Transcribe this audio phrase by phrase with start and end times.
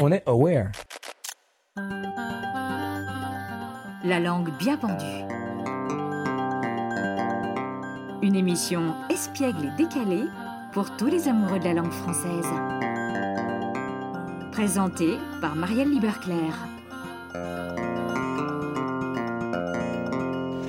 [0.00, 0.72] On est aware.
[4.04, 5.04] La langue bien pendue.
[8.22, 10.24] Une émission espiègle et décalée
[10.72, 12.46] pour tous les amoureux de la langue française.
[14.50, 16.56] Présentée par Marielle Liberclerc.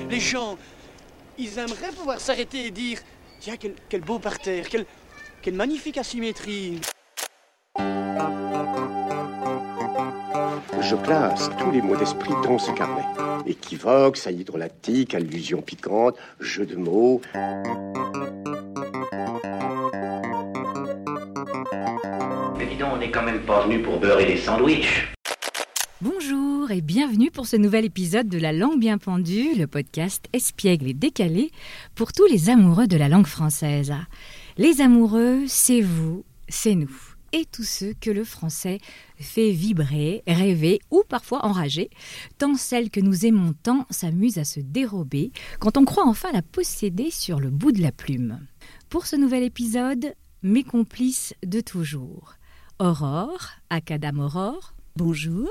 [0.08, 0.56] Les gens,
[1.36, 3.00] ils aimeraient pouvoir s'arrêter et dire
[3.40, 4.84] Tiens, quel, quel beau parterre, quelle,
[5.42, 6.80] quelle magnifique asymétrie.
[10.80, 13.04] Je classe tous les mots d'esprit dans ce carnet.
[13.46, 17.20] Équivoque, saillie drôlatique, allusion piquante, jeu de mots.
[22.56, 25.17] Mais dis donc, on n'est quand même pas venu pour beurrer des sandwichs.
[26.98, 31.52] Bienvenue pour ce nouvel épisode de La langue bien pendue, le podcast espiègle et décalé
[31.94, 33.94] pour tous les amoureux de la langue française.
[34.56, 36.90] Les amoureux, c'est vous, c'est nous
[37.30, 38.80] et tous ceux que le français
[39.16, 41.88] fait vibrer, rêver ou parfois enrager,
[42.36, 46.42] tant celle que nous aimons tant s'amuse à se dérober quand on croit enfin la
[46.42, 48.40] posséder sur le bout de la plume.
[48.88, 52.34] Pour ce nouvel épisode, mes complices de toujours.
[52.80, 55.48] Aurore, Acadam Aurore, bonjour,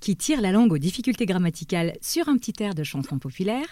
[0.00, 3.68] qui tire la langue aux difficultés grammaticales sur un petit air de chanson populaire.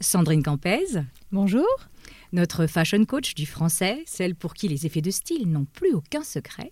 [0.00, 0.84] Sandrine Campez,
[1.32, 1.66] bonjour
[2.32, 6.22] notre fashion coach du français, celle pour qui les effets de style n'ont plus aucun
[6.22, 6.70] secret,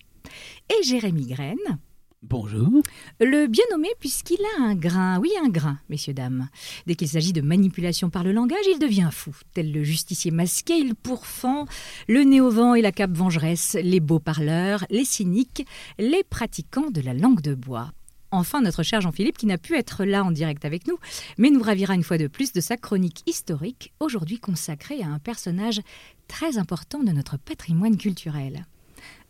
[0.70, 1.78] et Jérémy Graine.
[2.22, 2.82] Bonjour.
[3.20, 6.48] Le bien nommé puisqu'il a un grain, oui un grain, messieurs, dames.
[6.86, 9.36] Dès qu'il s'agit de manipulation par le langage, il devient fou.
[9.52, 11.66] Tel le justicier masqué, il pourfend
[12.08, 15.66] le nez au vent et la cape vengeresse, les beaux parleurs, les cyniques,
[15.98, 17.92] les pratiquants de la langue de bois
[18.36, 20.98] enfin notre cher Jean-Philippe qui n'a pu être là en direct avec nous,
[21.38, 25.18] mais nous ravira une fois de plus de sa chronique historique, aujourd'hui consacrée à un
[25.18, 25.80] personnage
[26.28, 28.66] très important de notre patrimoine culturel.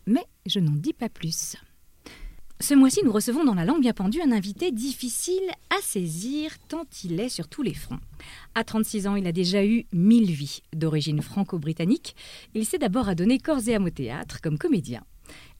[0.05, 1.57] Mais je n'en dis pas plus.
[2.59, 6.85] Ce mois-ci, nous recevons dans la langue bien pendue un invité difficile à saisir tant
[7.03, 7.99] il est sur tous les fronts.
[8.55, 10.61] À 36 ans, il a déjà eu mille vies.
[10.73, 12.15] D'origine franco-britannique,
[12.55, 15.03] il s'est d'abord adonné corps et âme au théâtre comme comédien.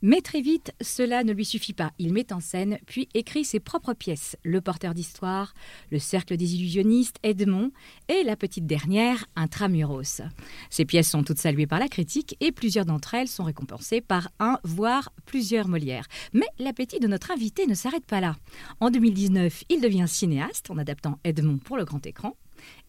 [0.02, 1.92] Mais très vite, cela ne lui suffit pas.
[1.98, 5.54] Il met en scène, puis écrit ses propres pièces Le porteur d'histoire,
[5.92, 7.72] Le cercle des illusionnistes, Edmond
[8.08, 10.22] et la petite dernière, Intramuros.
[10.70, 14.30] Ces pièces sont toutes saluées par la critique et plusieurs d'entre elles sont récompensées par
[14.40, 16.08] un, voire plusieurs Molières.
[16.34, 18.36] Mais l'appétit de notre invité ne s'arrête pas là.
[18.80, 22.36] En 2019, il devient cinéaste en adaptant Edmond pour le grand écran.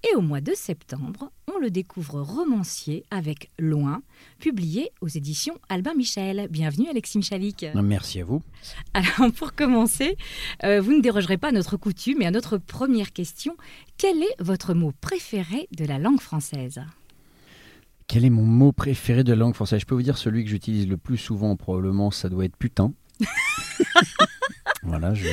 [0.05, 4.03] Et au mois de septembre, on le découvre romancier avec Loin,
[4.39, 6.47] publié aux éditions Albin Michel.
[6.51, 7.67] Bienvenue Alexis Michalik.
[7.75, 8.43] Merci à vous.
[8.95, 10.17] Alors pour commencer,
[10.65, 13.56] euh, vous ne dérogerez pas à notre coutume et à notre première question.
[13.97, 16.81] Quel est votre mot préféré de la langue française?
[18.06, 19.81] Quel est mon mot préféré de la langue française?
[19.81, 22.93] Je peux vous dire celui que j'utilise le plus souvent, probablement, ça doit être putain.
[24.83, 25.29] voilà, je.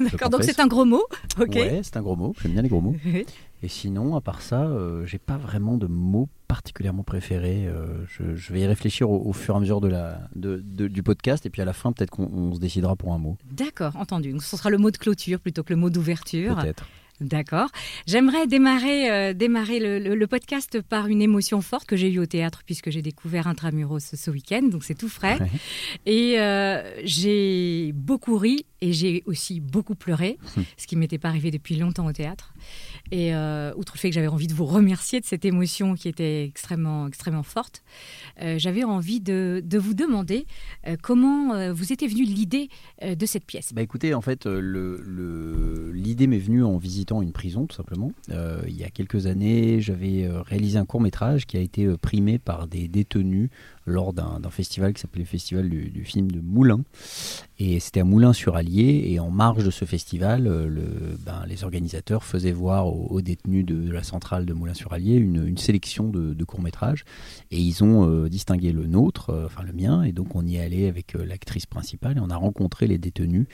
[0.00, 1.04] D'accord, donc c'est un gros mot.
[1.38, 1.54] Ok.
[1.54, 2.34] Ouais, c'est un gros mot.
[2.40, 2.96] J'aime bien les gros mots.
[3.62, 7.66] Et sinon, à part ça, euh, j'ai pas vraiment de mots particulièrement préférés.
[7.66, 11.44] Euh, je, vais y réfléchir au, fur et à mesure de la, de, du podcast.
[11.44, 13.36] Et puis à la fin, peut-être qu'on se décidera pour un mot.
[13.50, 14.32] D'accord, entendu.
[14.32, 16.56] Donc ce sera le mot de clôture plutôt que le mot d'ouverture.
[16.56, 16.86] Peut-être.
[17.20, 17.68] D'accord.
[18.06, 22.62] J'aimerais démarrer, euh, démarrer le, podcast par une émotion forte que j'ai eue au théâtre
[22.64, 25.38] puisque j'ai découvert Intramuros ce, ce week-end, donc c'est tout frais.
[26.06, 30.64] Et euh, j'ai beaucoup ri et j'ai aussi beaucoup pleuré, hum.
[30.78, 32.54] ce qui m'était pas arrivé depuis longtemps au théâtre.
[33.10, 36.08] Et euh, outre le fait que j'avais envie de vous remercier de cette émotion qui
[36.08, 37.82] était extrêmement, extrêmement forte,
[38.56, 40.46] j'avais envie de, de, vous demander
[41.02, 42.70] comment vous était venue l'idée
[43.02, 43.74] de cette pièce.
[43.74, 46.78] Bah écoutez, en fait, l'idée le, m'est venue en
[47.20, 48.12] une prison, tout simplement.
[48.30, 51.84] Euh, il y a quelques années, j'avais euh, réalisé un court métrage qui a été
[51.84, 53.50] euh, primé par des détenus
[53.86, 56.82] lors d'un festival qui s'appelait le Festival du, film de Moulins.
[57.58, 59.06] Et c'était à Moulins-sur-Allier.
[59.06, 60.44] Et en marge de ce festival,
[61.26, 66.44] ben, les organisateurs faisaient voir aux, détenus de, la centrale de Moulins-sur-Allier une, sélection de,
[66.44, 67.04] courts-métrages.
[67.50, 70.04] Et ils ont distingué le nôtre, enfin le mien.
[70.04, 73.46] Et donc on y est allé avec l'actrice principale et on a rencontré les détenus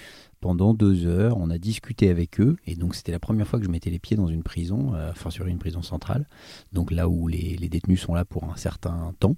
[0.46, 1.38] pendant deux heures.
[1.38, 3.98] On a discuté avec eux, et donc c'était la première fois que je mettais les
[3.98, 6.28] pieds dans une prison, euh, enfin sur une prison centrale,
[6.72, 9.34] donc là où les, détenus sont là pour un certain temps.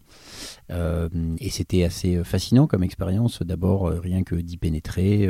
[0.71, 1.09] Euh,
[1.39, 5.27] et c'était assez fascinant comme expérience, d'abord euh, rien que d'y pénétrer,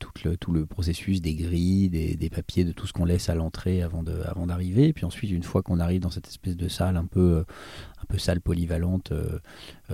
[0.00, 3.36] tout, le, tout le processus des grilles, des, papiers, de tout ce qu'on laisse à
[3.36, 6.96] l'entrée avant d'arriver, et puis ensuite une fois qu'on arrive dans cette espèce de salle
[6.96, 7.44] un peu,
[8.02, 9.12] un peu salle polyvalente,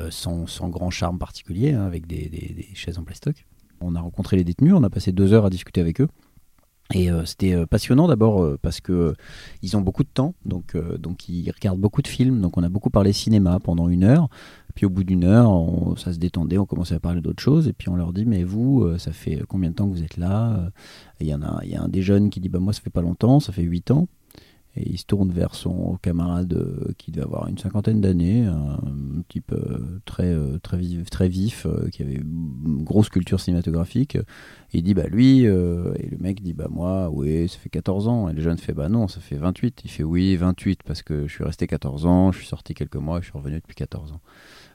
[0.08, 3.44] sans, sans, grand charme particulier, hein, avec des, des chaises en plastoc.
[3.80, 6.08] On a rencontré les détenus, on a passé deux heures à discuter avec eux.
[6.94, 9.14] Et c'était passionnant d'abord parce que
[9.60, 10.76] ils ont beaucoup de temps, donc,
[11.28, 14.28] ils regardent beaucoup de films, donc on a beaucoup parlé cinéma pendant une heure.
[14.76, 15.50] Puis au bout d'une heure,
[15.96, 17.66] ça se détendait, on commençait à parler d'autres choses.
[17.66, 20.04] Et puis on leur dit, mais vous, euh, ça fait combien de temps que vous
[20.04, 20.70] êtes là?
[21.18, 22.90] Il y, en a, y a un des jeunes qui dit, bah, moi, ça fait
[22.90, 24.06] pas longtemps, ça fait 8 ans.
[24.76, 28.78] Et il se tourne vers son camarade euh, qui devait avoir une cinquantaine d'années, un
[29.28, 34.18] type euh, très, très vif, très vif qui avait une grosse culture cinématographique.
[34.72, 38.28] Il dit bah lui, et le mec dit bah moi, oui, ça fait 14 ans.
[38.28, 39.82] Et le jeune fait bah non, ça fait 28.
[39.84, 42.96] Il fait oui, 28 parce que je suis resté 14 ans, je suis sorti quelques
[42.96, 44.20] mois, je suis revenu depuis 14 ans.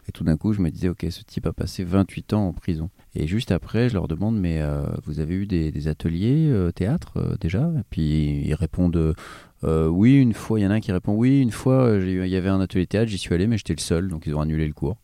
[0.08, 2.54] Et tout d'un coup, je me disais, ok, ce type a passé 28 ans en
[2.54, 2.90] prison.
[3.16, 7.18] Et juste après, je leur demande, mais euh, vous avez eu des, ateliers euh, théâtre
[7.18, 7.72] euh, déjà?
[7.78, 9.16] Et puis ils répondent,
[9.64, 12.36] oui, une fois, il y en a un qui répond, oui, une fois, il y
[12.36, 14.68] avait un atelier théâtre, j'y suis allé, mais j'étais le seul, donc ils ont annulé
[14.68, 14.98] le cours.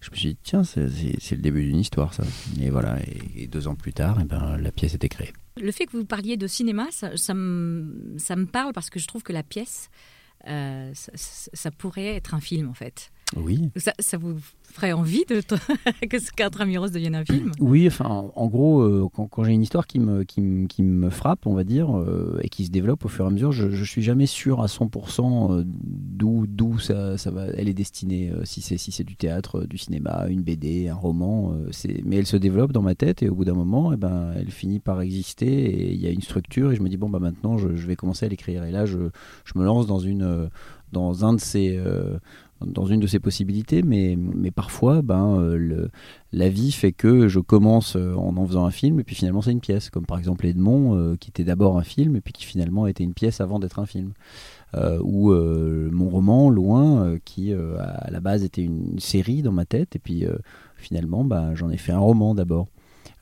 [0.00, 2.24] Je me suis dit, tiens, c'est le début d'une histoire, ça.
[2.60, 2.98] Et voilà,
[3.36, 5.32] et, deux ans plus tard, et eh ben, la pièce était créée.
[5.60, 8.98] Le fait que vous parliez de cinéma, ça, ça, me, ça me, parle parce que
[8.98, 9.90] je trouve que la pièce,
[10.44, 13.10] ça, ça pourrait être un film, en fait.
[13.36, 13.70] Oui.
[13.76, 14.36] Ça, ça vous
[14.72, 15.40] ferait envie de
[16.08, 17.52] que ce qu'Intramuros devienne un film?
[17.60, 21.46] Oui, enfin, en gros, euh, quand, j'ai une histoire qui me, qui, qui, me frappe,
[21.46, 23.84] on va dire, euh, et qui se développe au fur et à mesure, je, ne
[23.84, 28.62] suis jamais sûr à 100% euh, d'où, d'où ça, ça, va, elle est destinée, si
[28.62, 32.36] c'est si c'est du théâtre, du cinéma, une BD, un roman, c'est, mais elle se
[32.36, 35.46] développe dans ma tête et au bout d'un moment, eh ben, elle finit par exister
[35.46, 37.86] et il y a une structure et je me dis bon bah maintenant je, je
[37.86, 38.98] vais commencer à l'écrire et là je,
[39.44, 40.50] je me lance dans une
[40.92, 41.78] dans un de ces
[42.64, 44.16] dans une de ces possibilités, mais,
[44.54, 45.88] parfois, ben, euh,
[46.32, 49.42] la vie fait que je commence euh, en en faisant un film, et puis finalement
[49.42, 52.32] c'est une pièce, comme par exemple Edmond, euh, qui était d'abord un film, et puis
[52.32, 54.12] qui finalement était une pièce avant d'être un film.
[55.02, 59.98] ou mon roman, Loin, qui à la base était une série dans ma tête, et
[59.98, 60.24] puis
[60.76, 62.68] finalement ben, j'en ai fait un roman d'abord.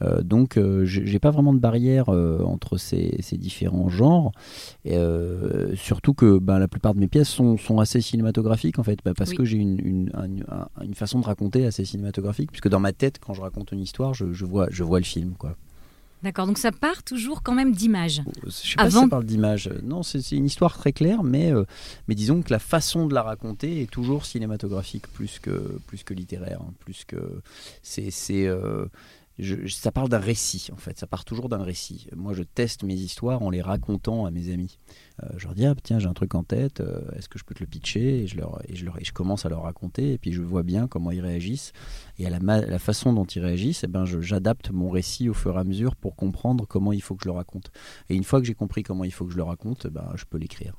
[0.02, 4.32] Euh, donc, euh, j'ai pas vraiment de barrière euh, entre ces, différents genres.
[5.74, 9.32] surtout que bah, la plupart de mes pièces sont, assez cinématographiques en fait, bah, parce
[9.32, 10.10] que j'ai une,
[10.94, 14.44] façon de raconter assez cinématographique, puisque dans ma tête, quand je raconte une histoire, je,
[14.44, 15.54] vois, je vois le film, quoi.
[16.24, 18.22] D'accord, donc ça part toujours quand même d'images.
[18.44, 19.70] Je sais pas si ça parle d'images.
[19.84, 21.52] Non, c'est une histoire très claire, mais,
[22.08, 26.14] mais disons que la façon de la raconter est toujours cinématographique plus que, plus que
[26.14, 26.58] littéraire.
[26.60, 27.40] Hein, plus que
[27.82, 28.10] c'est
[29.68, 32.08] ça parle d'un récit en fait, ça part toujours d'un récit.
[32.16, 34.78] Moi je teste mes histoires en les racontant à mes amis.
[35.22, 37.44] Euh, je leur dis ah, tiens j'ai un truc en tête, euh, est-ce que je
[37.44, 40.88] peux te le pitcher et je, commence à leur raconter et puis je vois bien
[40.88, 41.72] comment ils réagissent
[42.18, 45.56] et à la, la façon dont ils réagissent, eh ben, j'adapte mon récit au fur
[45.56, 47.70] et à mesure pour comprendre comment il faut que je le raconte.
[48.08, 50.10] Et une fois que j'ai compris comment il faut que je le raconte, eh ben,
[50.16, 50.74] je peux l'écrire.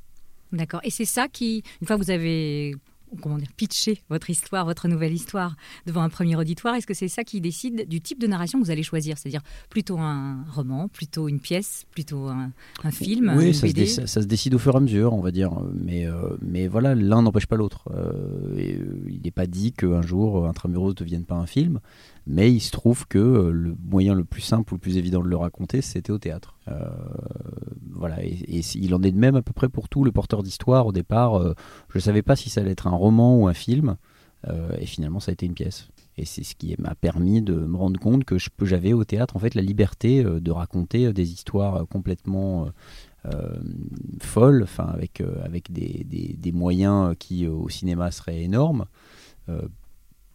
[0.51, 0.81] D'accord.
[0.83, 2.75] Et c'est ça qui, une fois que vous avez
[3.21, 7.07] comment dire, pitcher votre histoire, votre nouvelle histoire devant un premier auditoire Est-ce que c'est
[7.07, 9.17] ça qui décide du type de narration que vous allez choisir?
[9.17, 12.51] C'est-à-dire plutôt un roman, plutôt une pièce, plutôt un,
[12.91, 15.51] film Oui, ça, Se ça, se décide au fur et à mesure, on va dire.
[15.73, 17.89] Mais, euh, mais voilà, l'un n'empêche pas l'autre.
[17.93, 18.09] Euh,
[18.57, 18.75] euh,
[19.07, 21.79] il n'est pas dit qu'un jour Intramuros ne devienne pas un film.
[22.31, 25.23] Mais il se trouve que euh, le moyen le plus simple ou le plus évident
[25.23, 26.53] de le raconter, c'était au théâtre.
[26.67, 26.87] Euh,
[27.91, 30.03] voilà, et, il en est de même à peu près pour tout.
[30.03, 31.55] Le porteur d'histoire, au départ, euh,
[31.89, 33.97] je ne savais pas si ça allait être un roman ou un film,
[34.79, 35.89] et finalement, ça a été une pièce.
[36.15, 39.39] Et c'est ce qui m'a permis de me rendre compte que j'avais au théâtre en
[39.39, 42.69] fait la liberté de raconter des histoires complètement
[44.21, 46.05] folles, enfin avec avec des,
[46.37, 48.85] des, moyens qui au cinéma seraient énormes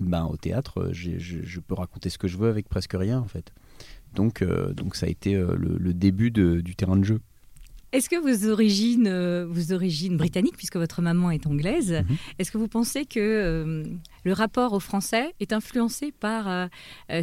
[0.00, 3.28] ben, au théâtre, euh, je, peux raconter ce que je veux avec presque rien en
[3.28, 3.52] fait.
[4.14, 7.20] Donc, euh, ça a été euh, le, début du terrain de jeu.
[7.94, 9.08] Est-ce que vos origines,
[9.44, 12.16] vos origines britanniques, puisque votre maman est anglaise, mhm.
[12.38, 13.84] est-ce que vous pensez que
[14.24, 16.68] le rapport au français est influencé par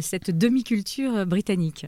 [0.00, 1.86] cette demi-culture britannique?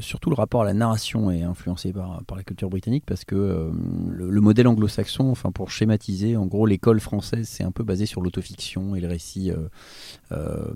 [0.00, 3.70] Surtout le rapport à la narration est influencé par, par la culture britannique parce que
[4.08, 8.06] le, le, modèle anglo-saxon, enfin pour schématiser, en gros l'école française c'est un peu basé
[8.06, 9.52] sur l'autofiction et le récit
[10.32, 10.72] euh,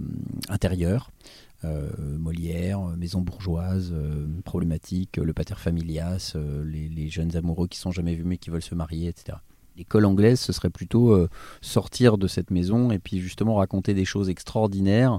[0.48, 1.10] intérieure.
[1.10, 8.14] Euh, Molière, maison bourgeoise, euh, problématique, le pater familias, les, jeunes amoureux qui sont jamais
[8.14, 9.38] vus mais qui veulent se marier, etc.
[9.76, 11.28] L'école anglaise, ce serait plutôt
[11.60, 15.18] sortir de cette maison et puis justement raconter des choses extraordinaires euh,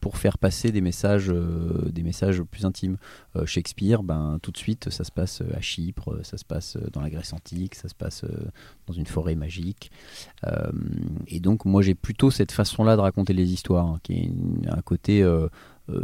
[0.00, 2.96] pour faire passer des messages, euh, des messages plus intimes.
[3.36, 7.00] Euh, Shakespeare, ben, tout de suite, ça se passe à Chypre, ça se passe dans
[7.00, 8.24] la Grèce antique, ça se passe
[8.86, 9.90] dans une forêt magique.
[11.26, 14.30] et donc, moi, j'ai plutôt cette façon-là de raconter les histoires, hein, qui est
[14.68, 15.24] un côté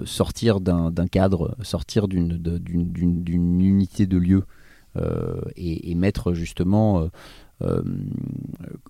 [0.05, 4.45] sortir d'un cadre, sortir d'une unité de lieu
[5.57, 7.09] et, mettre justement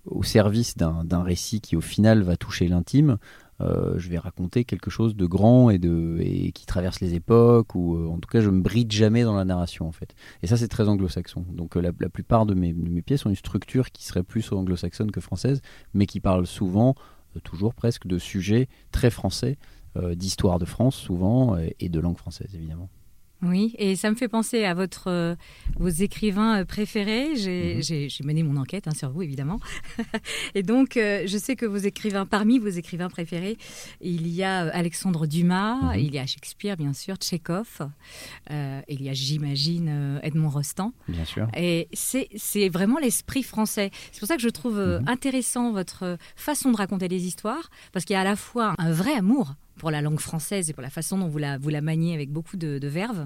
[0.05, 3.17] au service d'un récit qui au final va toucher l'intime,
[3.61, 7.75] euh, je vais raconter quelque chose de grand et, de, et qui traverse les époques,
[7.75, 10.15] ou euh, en tout cas je me bride jamais dans la narration en fait.
[10.41, 11.45] Et ça c'est très anglo-saxon.
[11.49, 15.21] Donc euh, la, plupart de mes, pièces ont une structure qui serait plus anglo-saxonne que
[15.21, 15.61] française,
[15.93, 16.95] mais qui parle souvent,
[17.43, 19.57] toujours presque, de sujets très français,
[20.13, 22.89] d'histoire de France souvent, et de langue française évidemment.
[23.43, 25.35] Oui, et ça me fait penser à votre, euh,
[25.77, 27.35] vos écrivains euh, préférés.
[27.35, 28.27] J'ai mhm.
[28.27, 29.59] mené mon enquête hein, sur vous, évidemment.
[30.55, 33.57] et donc, euh, je sais que vos écrivains, parmi vos écrivains préférés,
[33.99, 35.99] il y a Alexandre Dumas, mhm.
[35.99, 37.89] il y a Shakespeare, bien sûr, Tchekhov,
[38.49, 40.93] il y a, j'imagine, Edmond Rostand.
[41.07, 41.47] Bien sûr.
[41.55, 43.89] Et c'est vraiment l'esprit français.
[44.11, 45.07] C'est pour ça que je trouve mhm.
[45.07, 48.91] intéressant votre façon de raconter les histoires, parce qu'il y a à la fois un
[48.91, 51.81] vrai amour pour la langue française et pour la façon dont vous la, vous la
[51.81, 53.25] maniez avec beaucoup de, de verve.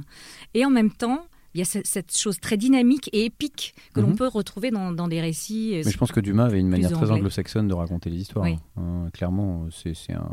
[0.54, 4.12] Et en même temps, il y a cette chose très dynamique et épique que l'on
[4.12, 4.16] mhm.
[4.16, 5.76] peut retrouver dans, dans, des récits.
[5.76, 8.46] Euh, Mais je pense que Dumas avait une manière très anglo-saxonne de raconter les histoires.
[8.78, 10.32] Hein, clairement, c'est un,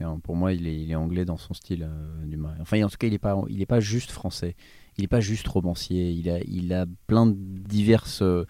[0.00, 2.54] un, pour moi, il est, il est, anglais dans son style, euh, Dumas.
[2.60, 4.56] Enfin, en tout cas, il n'est pas, il est pas juste français.
[4.98, 6.10] Il n'est pas juste romancier.
[6.10, 8.44] Il a, il a plein de divers euh,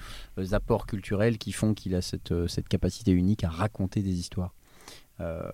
[0.52, 4.54] apports culturels qui font qu'il a cette, cette capacité unique à raconter des histoires.
[5.20, 5.50] Euh,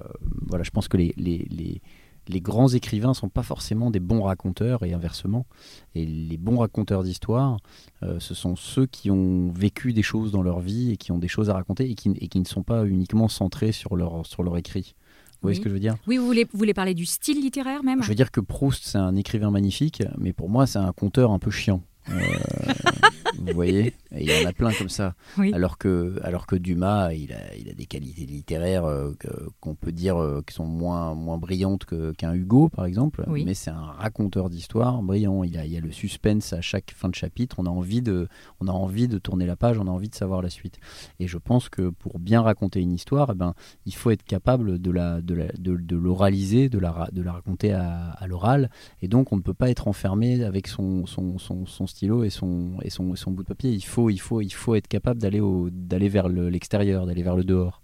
[0.48, 1.80] voilà, je pense que les, les, les,
[2.28, 5.46] les grands écrivains sont pas forcément des bons raconteurs et inversement.
[5.94, 7.58] Et les bons raconteurs d'histoire,
[8.02, 11.18] euh, ce sont ceux qui ont vécu des choses dans leur vie et qui ont
[11.18, 14.26] des choses à raconter et qui, et qui ne sont pas uniquement centrés sur leur,
[14.26, 14.94] sur leur écrit.
[15.42, 15.96] Vous voyez ce que je veux dire?
[16.06, 18.00] Oui, vous voulez, vous voulez parler du style littéraire même?
[18.00, 21.32] Je veux dire que Proust, c'est un écrivain magnifique, mais pour moi, c'est un conteur
[21.32, 21.82] un peu chiant.
[22.10, 22.20] Euh,
[23.38, 25.14] vous voyez il y en a plein comme ça.
[25.52, 29.12] Alors, que, alors que Dumas, il a, il a des qualités littéraires euh,
[29.60, 31.86] qu'on peut dire euh, qui sont moins, moins brillantes
[32.18, 33.24] qu'un Hugo, par exemple.
[33.28, 35.44] Mais c'est un raconteur d'histoire brillant.
[35.44, 37.56] Il, a, il y a le suspense à chaque fin de chapitre.
[37.58, 38.28] On a, envie de,
[38.60, 40.78] on a envie de tourner la page, on a envie de savoir la suite.
[41.20, 43.54] Et je pense que pour bien raconter une histoire, eh ben,
[43.86, 48.10] il faut être capable de l'oraliser, de, de, l'oraliser, de, la, de la raconter à,
[48.10, 48.70] à l'oral.
[49.00, 52.30] Et donc, on ne peut pas être enfermé avec son, son, son, son stylo et
[52.30, 53.70] son, et, son, et son bout de papier.
[53.70, 57.44] Il faut il, faut, il faut être capable d'aller, d'aller vers l'extérieur, d'aller vers le
[57.44, 57.80] dehors.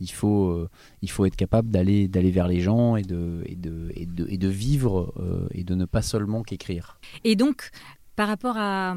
[0.00, 0.68] Il faut, euh,
[1.02, 4.26] il faut être capable d'aller, d'aller vers les gens et de, et de, et de,
[4.28, 7.00] et de vivre euh, et de ne pas seulement qu'écrire.
[7.24, 7.70] Et donc,
[8.18, 8.96] par rapport à,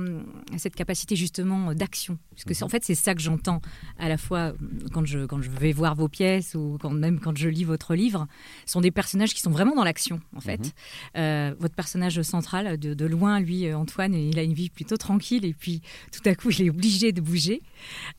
[0.57, 2.17] cette capacité justement d'action.
[2.31, 3.61] Parce que en fait, c'est ça que j'entends
[3.99, 4.53] à la fois
[4.93, 7.93] quand je, quand je vais voir vos pièces ou quand, même quand je lis votre
[7.93, 8.25] livre.
[8.65, 10.57] Ce sont des personnages qui sont vraiment dans l'action, en fait.
[10.57, 10.71] Mhm.
[11.17, 15.53] Euh, votre personnage central, de, loin, lui, Antoine, il a une vie plutôt tranquille et
[15.53, 17.61] puis tout à coup, il est obligé de bouger.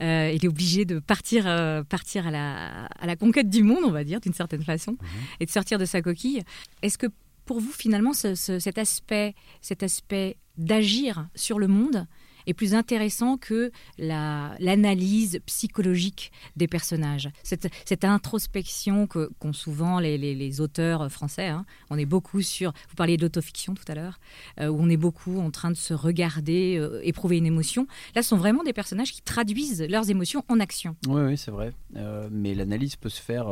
[0.02, 3.82] Euh, il est obligé de partir, euh, partir à, la, à la conquête du monde,
[3.84, 5.08] on va dire, d'une certaine façon, mhm.
[5.40, 6.44] et de sortir de sa coquille.
[6.80, 7.08] Est-ce que
[7.52, 12.06] pour vous, finalement, cet aspect, cet aspect d'agir sur le monde
[12.46, 17.28] est plus intéressant que l'analyse psychologique des personnages.
[17.42, 21.48] Cette, introspection qu'ont souvent les, les, auteurs français.
[21.48, 21.66] Hein.
[21.90, 24.18] On est beaucoup sur, vous parliez d'autofiction tout à l'heure,
[24.58, 27.86] euh, où on est beaucoup en train de se regarder, euh, éprouver une émotion.
[28.14, 30.96] Là, ce sont vraiment des personnages qui traduisent leurs émotions en action.
[31.06, 31.74] Oui, oui c'est vrai.
[31.96, 33.44] Euh, mais l'analyse peut se faire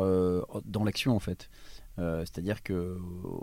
[0.65, 1.49] dans l'action, en fait.
[2.01, 2.97] Euh, c'est-à-dire que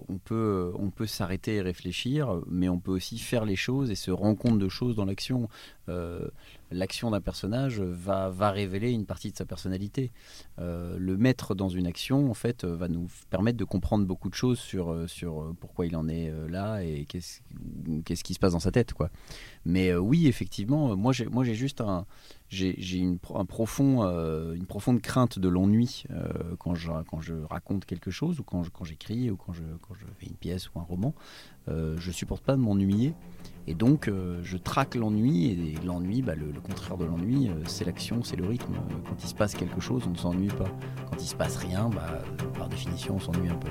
[0.09, 3.95] on peut, on peut s'arrêter et réfléchir, mais on peut aussi faire les choses et
[3.95, 5.49] se rendre compte de choses dans l'action.
[5.89, 6.29] Euh,
[6.71, 10.11] l'action d'un personnage va, révéler une partie de sa personnalité.
[10.59, 14.35] Euh, le mettre dans une action, en fait, va nous permettre de comprendre beaucoup de
[14.35, 14.95] choses sur,
[15.61, 18.93] pourquoi il en est là et qu'est-ce, qui se passe dans sa tête.
[19.65, 22.07] Mais oui, effectivement, moi j'ai juste un
[22.49, 27.35] j'ai une, un profond, euh, une profonde crainte de l'ennui euh, quand, je, quand je
[27.35, 30.71] raconte quelque chose ou quand, quand j'écris ou quand je, quand je fais une pièce
[30.71, 31.15] ou un roman.
[31.69, 33.15] Euh, je supporte pas de m'ennuyer
[33.67, 34.11] et donc
[34.43, 38.73] je traque l'ennui et l'ennui, bah, le, contraire de l'ennui, c'est l'action, c'est le rythme.
[39.07, 40.71] Quand il se passe quelque chose, on ne s'ennuie pas.
[41.11, 42.23] Quand il se passe rien, bah,
[42.57, 43.69] par définition, on s'ennuie un peu.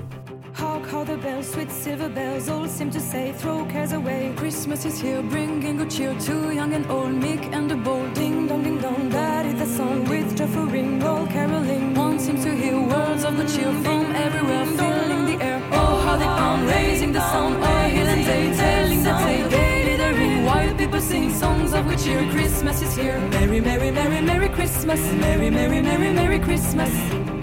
[0.54, 4.32] Hark how the bells, sweet silver bells, all seem to say, throw cares away.
[4.36, 8.12] Christmas is here, bringing good cheer to young and old, meek and the bold.
[8.14, 11.94] Ding dong, ding dong, that is the song with joyful ring, all caroling.
[11.94, 15.62] One seems to hear words of good cheer from everywhere, filling air.
[15.72, 19.96] Oh, how they pound, raising the sound, o'er hill and day, telling the tale, gaily
[19.96, 22.28] the ring, while people sing songs of good cheer.
[22.30, 27.37] Christmas is here, merry, merry, merry, merry Christmas, merry, merry, merry, merry Christmas.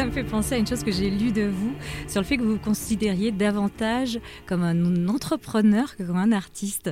[0.00, 1.74] Ça me fait penser à une chose que j'ai lue de vous
[2.08, 6.90] sur le fait que vous vous considériez davantage comme un entrepreneur que comme un artiste.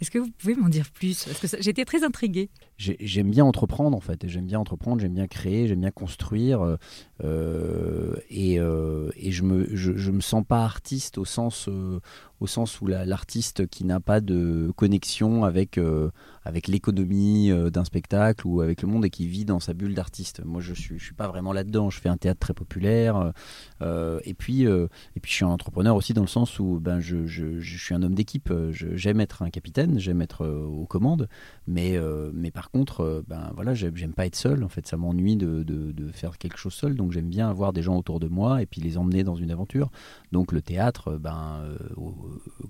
[0.00, 1.26] Est-ce que vous pouvez m'en dire plus?
[1.26, 2.50] Parce que j'étais très intriguée.
[2.76, 6.76] J'aime bien entreprendre en fait, j'aime bien entreprendre, j'aime bien créer, j'aime bien construire, euh,
[7.22, 11.68] euh, et, euh, et, je me je, me sens pas artiste au sens
[12.40, 16.10] au sens où l'artiste qui n'a pas de connexion avec, euh,
[16.48, 19.94] avec l'économie euh, d'un spectacle ou avec le monde et qui vit dans sa bulle
[19.94, 20.42] d'artiste.
[20.46, 21.90] Moi, je suis, suis pas vraiment là-dedans.
[21.90, 23.34] Je fais un théâtre très populaire.
[23.82, 27.00] Euh, et, puis, et puis, je suis un entrepreneur aussi dans le sens où ben,
[27.00, 28.50] je, je, suis un homme d'équipe.
[28.70, 31.28] J'aime être un capitaine, j'aime être aux commandes.
[31.66, 31.98] Mais,
[32.32, 34.64] mais par contre, ben, voilà, j'aime pas être seul.
[34.64, 36.96] En fait, ça m'ennuie de, de, faire quelque chose seul.
[36.96, 39.50] Donc, j'aime bien avoir des gens autour de moi et puis les emmener dans une
[39.50, 39.90] aventure.
[40.32, 41.76] Donc, le théâtre, ben, euh,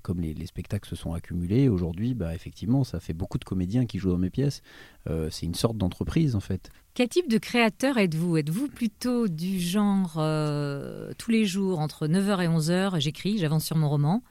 [0.03, 3.99] comme les, spectacles se sont accumulés, aujourd'hui, bah, effectivement, ça fait beaucoup de comédiens qui
[3.99, 4.63] jouent dans mes pièces.
[5.09, 6.71] Euh, c'est une sorte d'entreprise, en fait.
[6.95, 8.39] Quel type de créateur êtes-vous?
[8.39, 13.77] Êtes-vous plutôt du genre euh, tous les jours entre 9h et 11h, j'écris, j'avance sur
[13.77, 14.23] mon roman?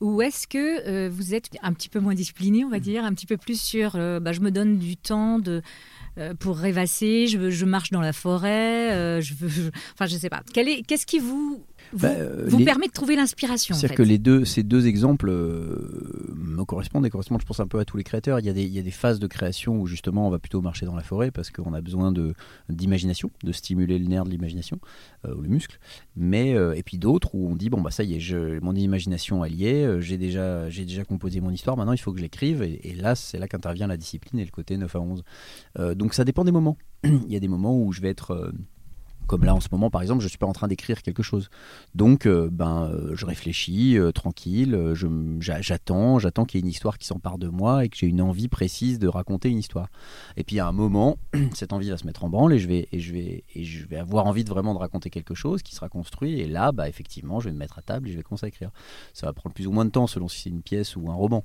[0.00, 3.26] Ou est-ce que vous êtes un petit peu moins discipliné, on va dire, un petit
[3.26, 5.60] peu plus sur bah, je me donne du temps de
[6.38, 10.42] pour rêvasser, je, je, marche dans la forêt, je veux, enfin je sais pas.
[10.52, 13.74] Qu'est-ce qui vous vous, bah, euh, permet de trouver l'inspiration.
[13.74, 17.66] C'est-à-dire que les deux, ces deux exemples euh, me correspondent et correspondent, je pense, un
[17.66, 18.40] peu à tous les créateurs.
[18.40, 20.38] Il y, a des, il y a des phases de création où justement on va
[20.38, 22.34] plutôt marcher dans la forêt parce qu'on a besoin de,
[22.68, 24.78] d'imagination, de stimuler le nerf de l'imagination,
[25.26, 25.78] euh, ou le muscle.
[26.16, 29.42] Mais, et puis d'autres où on dit, bon, bah ça y est, je, mon imagination
[29.42, 32.62] alliée, j'ai déjà, j'ai déjà composé mon histoire, maintenant il faut que je l'écrive.
[32.62, 35.24] Et, et là, c'est là qu'intervient la discipline et le côté 9 à 11.
[35.94, 36.76] donc ça dépend des moments.
[37.04, 38.52] il y a des moments où je vais être
[39.28, 41.50] comme là en ce moment, par exemple, je suis pas en train d'écrire quelque chose.
[41.94, 44.76] Donc, euh, ben, euh, je réfléchis euh, tranquille,
[45.38, 48.22] j'attends, j'attends qu'il y ait une histoire qui s'empare de moi et que j'ai une
[48.22, 49.88] envie précise de raconter une histoire.
[50.36, 51.18] Et puis à un moment,
[51.54, 53.86] cette envie va se mettre en branle et je vais et je vais et je
[53.86, 56.40] vais avoir envie de vraiment de raconter quelque chose qui sera construit.
[56.40, 58.48] Et là, bah effectivement, je vais me mettre à table et je vais commencer à
[58.48, 58.70] écrire.
[59.12, 61.14] Ça va prendre plus ou moins de temps selon si c'est une pièce ou un
[61.14, 61.44] roman.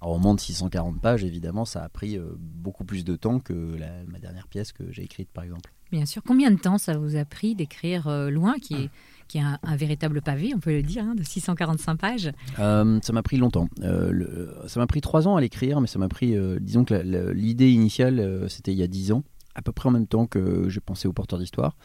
[0.00, 3.76] Un roman de 640 pages, évidemment, ça a pris beaucoup plus de temps que
[4.06, 5.72] ma dernière pièce que j'ai écrite, par exemple.
[5.94, 6.24] Bien sûr.
[6.26, 8.90] Combien de temps ça vous a pris d'écrire euh, Loin, qui est,
[9.28, 12.32] qui est un, véritable pavé, on peut le dire, hein, de 645 pages?
[12.58, 13.68] Euh, Ça m'a pris longtemps.
[13.80, 16.94] Euh, ça m'a pris trois ans à l'écrire, mais ça m'a pris, disons que
[17.32, 19.22] l'idée initiale, c'était il y a dix ans,
[19.54, 21.76] à peu près en même temps que j'ai pensé au porteur d'histoire.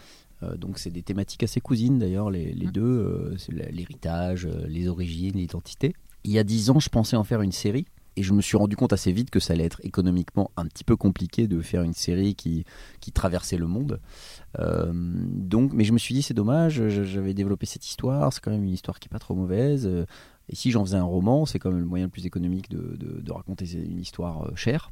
[0.58, 2.72] donc c'est des thématiques assez cousines d'ailleurs, les, les mmh.
[2.72, 5.94] deux, c'est l'héritage, les origines, l'identité.
[6.24, 7.86] Il y a dix ans, je pensais en faire une série
[8.20, 10.84] et je me suis rendu compte assez vite que ça allait être économiquement un petit
[10.84, 12.66] peu compliqué de faire une série qui,
[13.00, 14.02] qui traversait le monde.
[14.60, 18.52] Euh, donc, mais je me suis dit, c'est dommage, j'avais développé cette histoire, c'est quand
[18.52, 19.90] même une histoire qui n'est pas trop mauvaise.
[20.50, 22.98] Et si j'en faisais un roman, c'est quand même le moyen le plus économique de,
[22.98, 24.92] de, raconter une histoire euh, chère.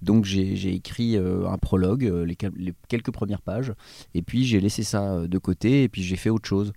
[0.00, 3.72] Donc j'ai écrit euh, un prologue, les, les, quelques premières pages,
[4.14, 6.72] et puis j'ai laissé ça de côté, et puis j'ai fait autre chose.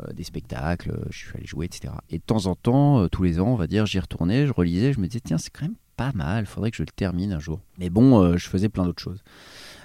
[0.00, 1.92] Euh, des spectacles, euh, je suis allé jouer, etc.
[2.08, 4.52] Et de temps en temps, euh, tous les ans, on va dire, j'y retournais, je
[4.52, 7.32] relisais, je me disais, tiens, c'est quand même pas mal, faudrait que je le termine
[7.32, 7.60] un jour.
[7.78, 9.22] Mais bon, je faisais plein d'autres choses.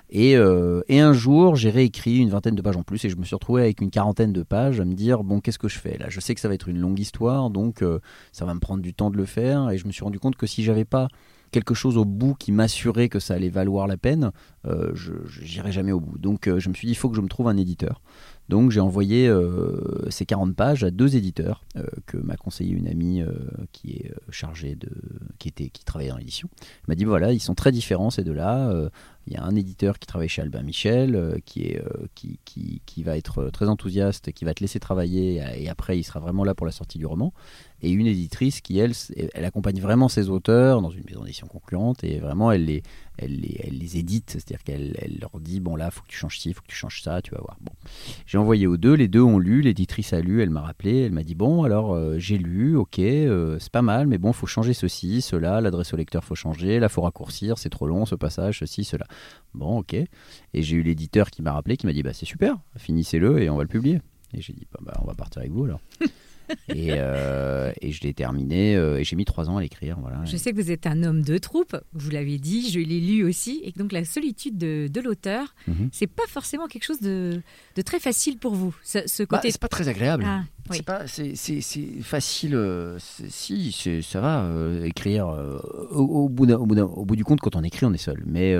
[0.09, 3.25] Et, et, un jour, j'ai réécrit une vingtaine de pages en plus et je me
[3.25, 5.97] suis retrouvé avec une quarantaine de pages à me dire bon, qu'est-ce que je fais
[5.97, 6.05] là?
[6.07, 7.83] Je sais que ça va être une longue histoire, donc
[8.31, 9.69] ça va me prendre du temps de le faire.
[9.69, 11.09] Et je me suis rendu compte que si j'avais pas
[11.51, 14.31] quelque chose au bout qui m'assurait que ça allait valoir la peine,
[14.63, 16.17] je n'irais jamais au bout.
[16.17, 18.01] Donc je me suis dit il faut que je me trouve un éditeur.
[18.49, 22.88] Donc j'ai envoyé euh, ces 40 pages à deux éditeurs euh, que m'a conseillé une
[22.88, 23.31] amie euh,
[23.73, 24.89] qui est chargée de,
[25.38, 26.49] qui était, qui travaillait dans l'édition.
[26.62, 28.73] Elle m'a dit voilà, ils sont très différents ces deux-là.
[29.27, 31.83] Il y a un éditeur qui travaille chez Albin Michel, qui est,
[32.15, 36.03] qui, qui, qui, va être très enthousiaste, qui va te laisser travailler et après il
[36.03, 37.33] sera vraiment là pour la sortie du roman.
[37.81, 38.93] Et une éditrice qui elle,
[39.33, 42.81] elle accompagne vraiment ses auteurs dans une maison d'édition concurrente et vraiment elle les,
[43.17, 46.17] elle les, elle les édite, c'est-à-dire qu'elle elle leur dit bon là faut que tu
[46.17, 47.57] changes ci, faut que tu changes ça, tu vas voir.
[47.61, 47.73] Bon,
[48.25, 51.11] j'ai envoyé aux deux, les deux ont lu, l'éditrice a lu, elle m'a rappelé, elle
[51.11, 54.47] m'a dit bon alors euh, j'ai lu, ok, euh, c'est pas mal, mais bon faut
[54.47, 58.15] changer ceci, cela, l'adresse au lecteur faut changer, là faut raccourcir, c'est trop long ce
[58.15, 59.05] passage, ceci, cela.
[59.53, 60.08] Bon ok, et
[60.53, 63.58] j'ai eu l'éditeur qui m'a rappelé, qui m'a dit bah c'est super, finissez-le et on
[63.58, 64.01] va le publier.
[64.34, 65.82] Et j'ai dit bah, bah, on va partir avec vous alors.
[66.69, 69.97] et, euh, et, je l'ai terminé et j'ai mis trois ans à l'écrire.
[70.01, 70.23] Voilà.
[70.25, 73.23] Je sais que vous êtes un homme de troupe, vous l'avez dit, je l'ai lu
[73.23, 75.89] aussi, et donc la solitude de, de l'auteur, mhm.
[75.91, 77.41] c'est pas forcément quelque chose de,
[77.75, 78.75] de, très facile pour vous.
[78.83, 79.51] Ce, bah, côté...
[79.51, 80.23] c'est pas très agréable.
[80.25, 81.36] Ah, c'est pas, c'est,
[82.01, 82.55] facile.
[82.55, 83.71] Euh, si,
[84.03, 85.27] ça va euh, écrire.
[85.91, 88.23] au, au, bout au, bout au, bout du compte, quand on écrit, on est seul.
[88.25, 88.55] Mais,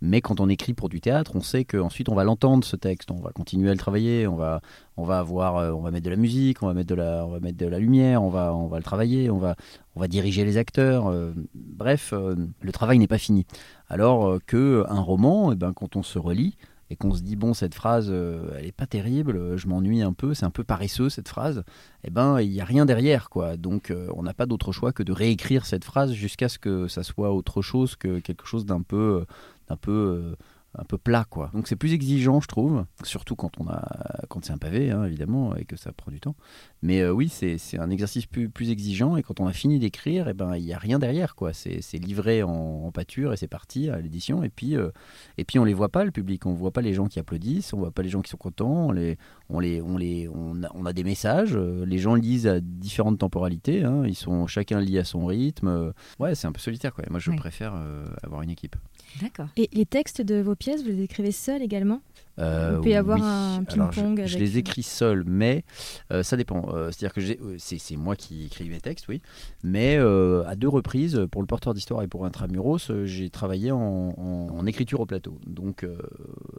[0.00, 3.10] mais quand on écrit pour du théâtre, on sait qu'ensuite on va l'entendre ce texte,
[3.10, 4.60] on va continuer à le travailler, on va,
[4.98, 7.30] on va avoir, on va mettre de la musique, on va mettre de la, on
[7.30, 9.56] va mettre de la lumière, on va, le travailler, on va,
[9.96, 11.06] on va diriger les acteurs.
[11.06, 13.46] Euh, bref, euh, le travail n'est pas fini.
[13.88, 16.56] Alors euh, que un roman, eh ben, quand on se relit,
[16.90, 20.12] et qu'on se dit bon cette phrase euh, elle est pas terrible, je m'ennuie un
[20.12, 21.64] peu, c'est un peu paresseux cette phrase,
[22.04, 23.56] eh ben il n'y a rien derrière quoi.
[23.56, 26.88] Donc euh, on n'a pas d'autre choix que de réécrire cette phrase jusqu'à ce que
[26.88, 29.24] ça soit autre chose que quelque chose d'un peu
[29.68, 30.34] d'un peu
[30.76, 31.50] un peu plat quoi.
[31.54, 35.04] Donc c'est plus exigeant je trouve, surtout quand on a quand c'est un pavé hein,
[35.04, 36.36] évidemment et que ça prend du temps.
[36.82, 40.28] Mais euh, oui c'est un exercice plus, plus exigeant et quand on a fini d'écrire
[40.28, 41.52] et eh ben il y a rien derrière quoi.
[41.52, 44.90] C'est livré en, pâture et c'est parti à l'édition et puis euh,
[45.36, 47.72] et puis on les voit pas le public, on voit pas les gens qui applaudissent,
[47.74, 49.18] on voit pas les gens qui sont contents, on les
[49.50, 52.60] on les on les on a, on a des messages, euh, les gens lisent à
[52.60, 54.04] différentes temporalités, hein.
[54.06, 55.92] ils sont chacun lit à son rythme.
[56.18, 57.04] Ouais c'est un peu solitaire quoi.
[57.10, 57.74] Moi je préfère
[58.22, 58.76] avoir une équipe.
[59.20, 59.48] D'accord.
[59.56, 62.00] Et les textes de vos pièces, vous les écrivez seuls également?
[62.38, 65.64] Euh, Vous pouvez avoir un ping-pong je, je, les écris seul, mais
[66.12, 66.68] euh, ça dépend.
[66.72, 69.20] Euh, c'est-à-dire que c'est moi qui écris mes textes, oui.
[69.62, 74.66] Mais à deux reprises, pour le porteur d'histoire et pour Intramuros, j'ai travaillé en, en,
[74.66, 75.38] écriture au plateau.
[75.46, 75.86] Donc,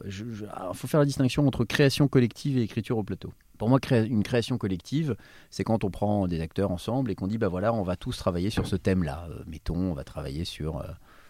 [0.06, 0.12] il
[0.74, 3.32] faut faire la distinction entre création collective et écriture au plateau.
[3.58, 5.16] Pour moi, une création collective,
[5.50, 8.18] c'est quand on prend des acteurs ensemble et qu'on dit, bah voilà, on va tous
[8.18, 9.28] travailler sur ce thème-là.
[9.48, 10.84] mettons, on va travailler sur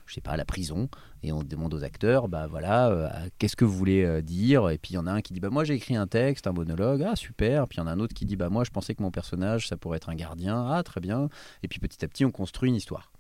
[0.10, 0.90] je sais pas, la prison,
[1.22, 4.70] et on demande aux acteurs, bah voilà, euh, qu'est-ce que vous voulez euh, dire?
[4.70, 6.48] Et puis il y en a un qui dit, bah moi j'ai écrit un texte,
[6.48, 7.68] un monologue, ah super.
[7.68, 9.12] Puis il y en a un autre qui dit, bah moi je pensais que mon
[9.12, 11.30] personnage ça pourrait être un gardien, ah très bien.
[11.62, 13.12] Et puis petit à petit on construit une histoire.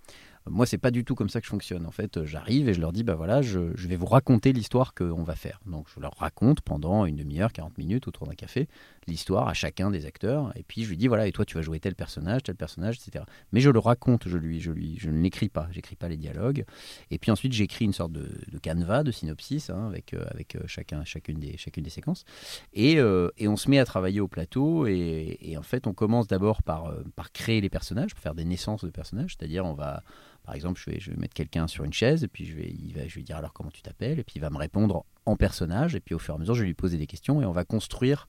[0.47, 1.85] Moi, c'est pas du tout comme ça que je fonctionne.
[1.85, 5.23] En fait, j'arrive et je leur dis, bah voilà, je, vais vous raconter l'histoire qu'on
[5.23, 5.59] va faire.
[5.65, 8.67] Donc, je leur raconte pendant une demi-heure, 40 minutes autour d'un café,
[9.07, 10.51] l'histoire à chacun des acteurs.
[10.55, 12.97] Et puis, je lui dis, voilà, et toi, tu vas jouer tel personnage, tel personnage,
[12.97, 13.25] etc.
[13.51, 15.67] Mais je le raconte, je lui, je lui, je ne l'écris pas.
[15.71, 16.65] J'écris pas les dialogues.
[17.11, 18.29] Et puis ensuite, j'écris une sorte de,
[18.61, 22.25] canevas, de synopsis, hein, avec, euh, avec euh, chacun, chacune des, chacune des séquences.
[22.73, 24.87] Et, euh, et on se met à travailler au plateau.
[24.87, 28.83] Et, en fait, on commence d'abord par, par créer les personnages, pour faire des naissances
[28.83, 29.35] de personnages.
[29.37, 30.03] C'est-à-dire, on va
[30.49, 32.69] par exemple, je vais, je vais mettre quelqu'un sur une chaise et puis je vais,
[32.69, 34.17] il va, je vais lui dire alors comment tu t'appelles?
[34.17, 36.55] Et puis il va me répondre en personnage et puis au fur et à mesure
[36.55, 38.27] je vais lui poser des questions et on va construire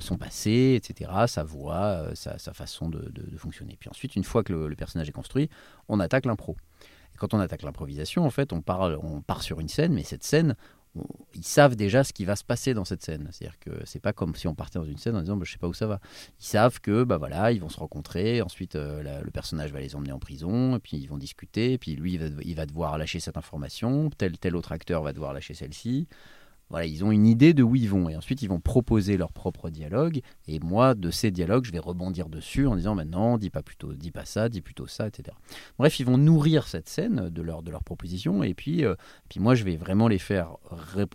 [0.00, 3.76] son passé, etc., sa voix, euh, sa, façon de, fonctionner.
[3.78, 5.48] Puis ensuite, une fois que le, personnage est construit,
[5.88, 6.56] on attaque l'impro.
[7.18, 10.24] Quand on attaque l'improvisation, en fait, on part, on part sur une scène, mais cette
[10.24, 10.56] scène,
[11.34, 13.28] ils savent déjà ce qui va se passer dans cette scène.
[13.30, 15.52] C'est-à-dire que c'est pas comme si on partait dans une scène en disant bah, je
[15.52, 16.00] sais pas où ça va.
[16.40, 19.94] Ils savent que bah voilà, ils vont se rencontrer, ensuite euh, le personnage va les
[19.94, 22.66] emmener en prison, et puis ils vont discuter, et puis lui il va, il va
[22.66, 26.08] devoir lâcher cette information, tel tel autre acteur va devoir lâcher celle-ci.
[26.70, 29.32] Voilà, ils ont une idée de où ils vont et ensuite ils vont proposer leur
[29.32, 33.50] propre dialogue et moi de ces dialogues je vais rebondir dessus en disant maintenant dis
[33.50, 35.36] pas plutôt dis pas ça dis plutôt ça etc.
[35.78, 38.94] Bref ils vont nourrir cette scène de leur de leur proposition et puis euh,
[39.28, 40.58] puis moi je vais vraiment les faire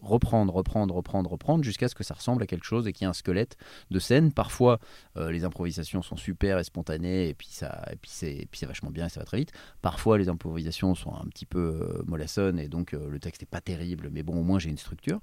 [0.02, 3.08] reprendre reprendre reprendre reprendre jusqu'à ce que ça ressemble à quelque chose et qu'il y
[3.08, 3.56] ait un squelette
[3.92, 4.34] de scène.
[4.34, 4.80] Parfois
[5.16, 9.06] euh, les improvisations sont super et spontanées et puis ça et puis c'est vachement bien
[9.06, 9.54] et ça va très vite.
[9.82, 13.62] Parfois les improvisations sont un petit peu euh, mollassonnes et donc le texte est pas
[13.62, 15.22] terrible mais bon au moins j'ai une structure.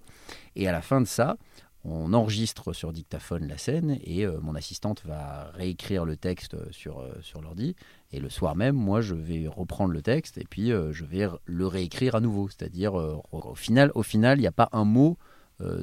[0.56, 1.36] Et à la fin de ça,
[1.84, 7.00] on enregistre sur dictaphone la scène et euh, mon assistante va réécrire le texte sur,
[7.00, 7.74] euh, sur l'ordi.
[8.12, 11.26] Et le soir même, moi, je vais reprendre le texte et puis euh, je vais
[11.44, 12.48] le réécrire à nouveau.
[12.48, 12.94] C'est-à-dire,
[13.32, 15.31] au final, au final, il n'y a pas un mot euh,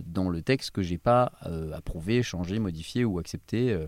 [0.06, 3.72] dans le texte que j'ai pas euh, approuvé, changé, modifié ou accepté.
[3.72, 3.88] Euh,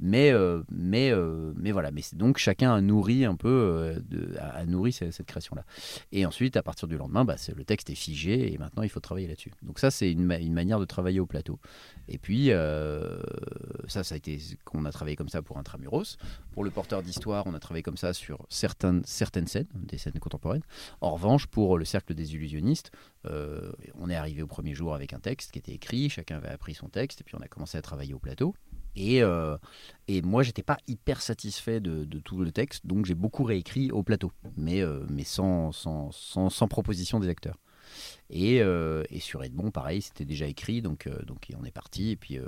[0.00, 0.32] mais,
[0.70, 1.12] mais,
[1.56, 1.90] mais voilà.
[1.90, 5.64] Mais donc chacun a nourri un peu, de, a, nourri cette, création-là.
[6.10, 9.00] Et ensuite, à partir du lendemain, bah, le texte est figé et maintenant il faut
[9.00, 9.52] travailler là-dessus.
[9.62, 11.60] Donc ça, c'est une, une, manière de travailler au plateau.
[12.08, 12.50] Et puis
[13.88, 16.16] ça, ça a été qu'on a travaillé comme ça pour Intramuros.
[16.52, 20.18] Pour le porteur d'histoire, on a travaillé comme ça sur certaines, certaines scènes, des scènes
[20.18, 20.62] contemporaines.
[21.00, 22.90] En revanche, pour le cercle des illusionnistes,
[23.24, 26.74] on est arrivé au premier jour avec un texte qui était écrit, chacun avait appris
[26.74, 28.54] son texte, et puis on a commencé à travailler au plateau.
[28.94, 29.56] Et, euh,
[30.08, 34.02] et moi, j'étais pas hyper satisfait de, tout le texte, donc j'ai beaucoup réécrit au
[34.02, 37.58] plateau, mais, euh, mais sans, sans, sans, proposition des acteurs.
[38.30, 42.10] Et, euh, et, sur Edmond, pareil, c'était déjà écrit, donc, euh, donc on est parti.
[42.10, 42.38] Et puis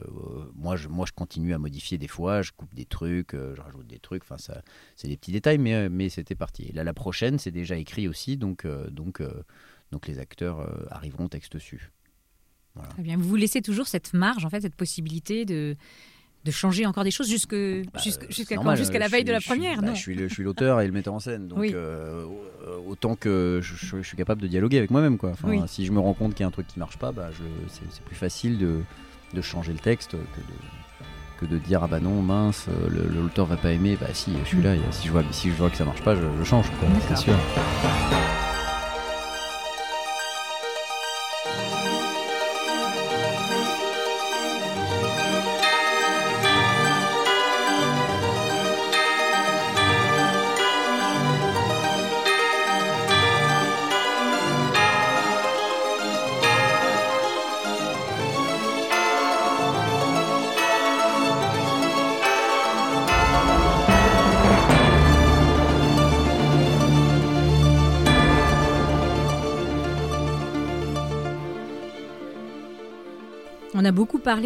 [0.54, 3.86] moi, je, moi, je continue à modifier des fois, je coupe des trucs, je rajoute
[3.86, 4.36] des trucs, enfin,
[4.96, 6.64] c'est des petits détails, mais, mais c'était parti.
[6.64, 9.22] Et là, la prochaine, c'est déjà écrit aussi, donc, donc,
[9.94, 11.56] donc les acteurs arriveront texte.
[12.90, 13.16] Très bien.
[13.16, 15.76] Vous vous laissez toujours cette marge, en fait, cette possibilité de,
[16.44, 18.74] de changer encore des choses jusque, bah, jusqu'à quand?
[18.74, 21.48] Jusqu'à la veille de la première, bah, Je suis l'auteur et le metteur en scène,
[21.48, 22.26] donc euh,
[22.86, 25.18] autant que je, suis capable de dialoguer avec moi-même.
[25.18, 25.32] Quoi.
[25.66, 27.30] Si je me rends compte qu'il y a un truc qui marche pas, bah,
[27.68, 28.80] c'est plus facile de,
[29.32, 33.56] de, changer le texte que de, que de dire ah bah non mince l'auteur va
[33.56, 33.96] pas aimer.
[34.00, 36.14] Bah si je suis là si je vois si je vois que ça marche pas
[36.14, 36.66] je, je change
[37.08, 37.34] c'est sûr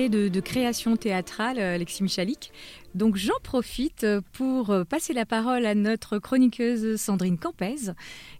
[0.07, 2.53] de, création théâtrale, euh, Alexis Michalik.
[2.95, 7.91] Donc j'en profite pour euh, passer la parole à notre chroniqueuse Sandrine Campez,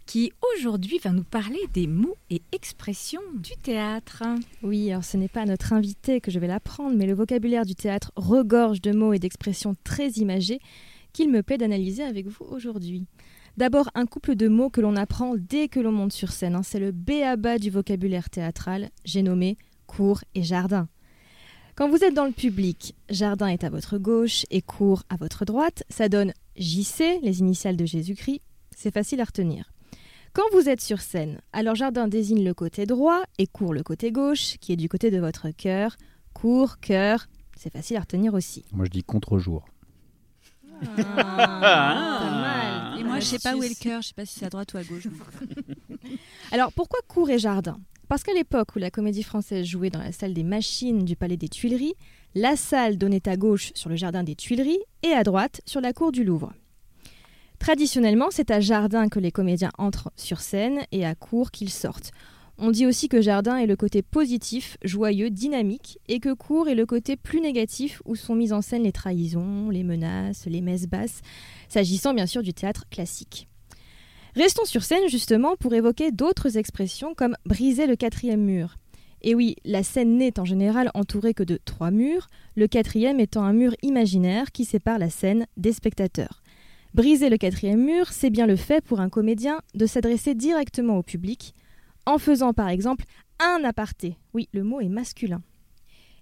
[0.05, 4.23] qui aujourd'hui va nous parler des mots et expressions du théâtre.
[4.63, 7.75] Oui, alors ce n'est pas notre invité que je vais l'apprendre, mais le vocabulaire du
[7.75, 10.59] théâtre regorge de mots et d'expressions très imagés
[11.11, 13.05] qu'il me plaît d'analyser avec vous aujourd'hui.
[13.57, 16.55] D'abord, un couple de mots que l'on apprend dès que l'on monte sur scène.
[16.55, 16.63] Hein.
[16.63, 20.87] C'est le béaba du vocabulaire théâtral, j'ai nommé cours et jardin.
[21.79, 25.45] Quand vous êtes dans le public, jardin est à votre gauche et cours à votre
[25.45, 28.41] droite, ça donne JC, les initiales de Jésus-Christ,
[28.75, 29.71] c'est facile à retenir.
[30.33, 34.11] Quand vous êtes sur scène, alors jardin désigne le côté droit et cours le côté
[34.11, 35.95] gauche, qui est du côté de votre cœur.
[36.33, 38.65] Cours, cœur, c'est facile à retenir aussi.
[38.73, 39.63] Moi je dis contre-jour.
[41.15, 44.45] Ah, Et moi je sais pas où est le cœur, je sais pas si c'est
[44.45, 45.07] à droite ou à gauche.
[46.51, 47.79] alors pourquoi cours et jardin?
[48.09, 51.37] Parce qu'à l'époque où la comédie française jouait dans la salle des machines du Palais
[51.37, 51.93] des Tuileries,
[52.33, 55.93] la salle donnait à gauche sur le jardin des Tuileries et à droite sur la
[55.93, 56.51] cour du Louvre.
[57.59, 62.11] Traditionnellement, c'est à jardin que les comédiens entrent sur scène et à cour qu'ils sortent.
[62.57, 66.75] On dit aussi que jardin est le côté positif, joyeux, dynamique, et que cour est
[66.75, 70.87] le côté plus négatif où sont mises en scène les trahisons, les menaces, les messes
[70.87, 71.21] basses,
[71.67, 73.48] s'agissant bien sûr du théâtre classique.
[74.39, 78.77] Restons sur scène justement pour évoquer d'autres expressions comme briser le quatrième mur.
[79.21, 83.43] Et oui, la scène n'est en général entourée que de trois murs, le quatrième étant
[83.43, 86.41] un mur imaginaire qui sépare la scène des spectateurs.
[86.93, 91.03] Briser le quatrième mur, c'est bien le fait pour un comédien de s'adresser directement au
[91.03, 91.53] public,
[92.05, 93.03] en faisant par exemple
[93.41, 94.15] un aparté.
[94.33, 95.41] Oui, le mot est masculin.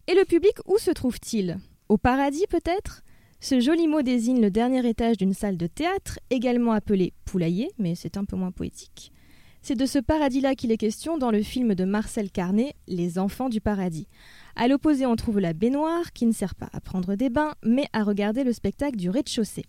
[0.07, 1.59] Et le public, où se trouve-t-il?
[1.87, 3.03] Au paradis peut-être?
[3.39, 7.93] Ce joli mot désigne le dernier étage d'une salle de théâtre, également appelé poulailler, mais
[7.93, 9.11] c'est un peu moins poétique.
[9.61, 13.49] C'est de ce paradis-là qu'il est question dans le film de Marcel Carnet, Les enfants
[13.49, 14.07] du paradis.
[14.55, 17.85] À l'opposé, on trouve la baignoire, qui ne sert pas à prendre des bains, mais
[17.93, 19.65] à regarder le spectacle du rez-de-chaussée.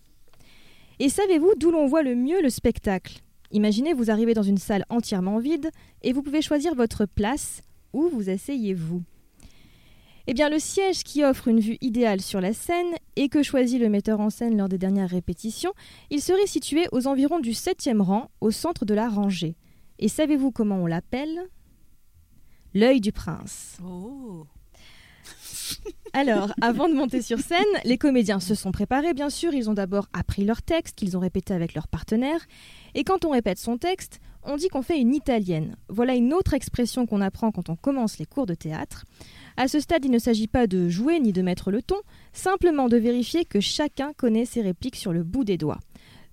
[0.99, 3.19] Et savez-vous d'où l'on voit le mieux le spectacle?
[3.51, 5.69] Imaginez, vous arrivez dans une salle entièrement vide,
[6.01, 7.61] et vous pouvez choisir votre place,
[7.93, 9.03] où vous asseyez-vous
[10.31, 13.79] eh bien, le siège qui offre une vue idéale sur la scène et que choisit
[13.79, 15.73] le metteur en scène lors des dernières répétitions,
[16.11, 19.55] il serait situé aux environs du septième rang, au centre de la rangée.
[19.97, 21.47] Et savez-vous comment on l'appelle?
[22.75, 23.77] L'œil du prince.
[23.83, 24.45] Oh.
[26.13, 29.55] Alors, avant de monter sur scène, les comédiens se sont préparés, bien sûr.
[29.55, 32.45] Ils ont d'abord appris leur texte, qu'ils ont répété avec leur partenaire.
[32.93, 35.75] Et quand on répète son texte, on dit qu'on fait une italienne.
[35.87, 39.05] Voilà une autre expression qu'on apprend quand on commence les cours de théâtre.
[39.57, 41.97] À ce stade, il ne s'agit pas de jouer ni de mettre le ton,
[42.33, 45.79] simplement de vérifier que chacun connaît ses répliques sur le bout des doigts.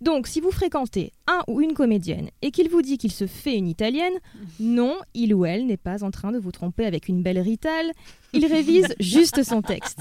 [0.00, 3.57] Donc, si vous fréquentez un ou une comédienne et qu'il vous dit qu'il se fait
[3.57, 4.12] une italienne,
[4.61, 7.92] non, il ou elle n'est pas en train de vous tromper avec une belle ritale,
[8.33, 10.00] il révise juste son texte.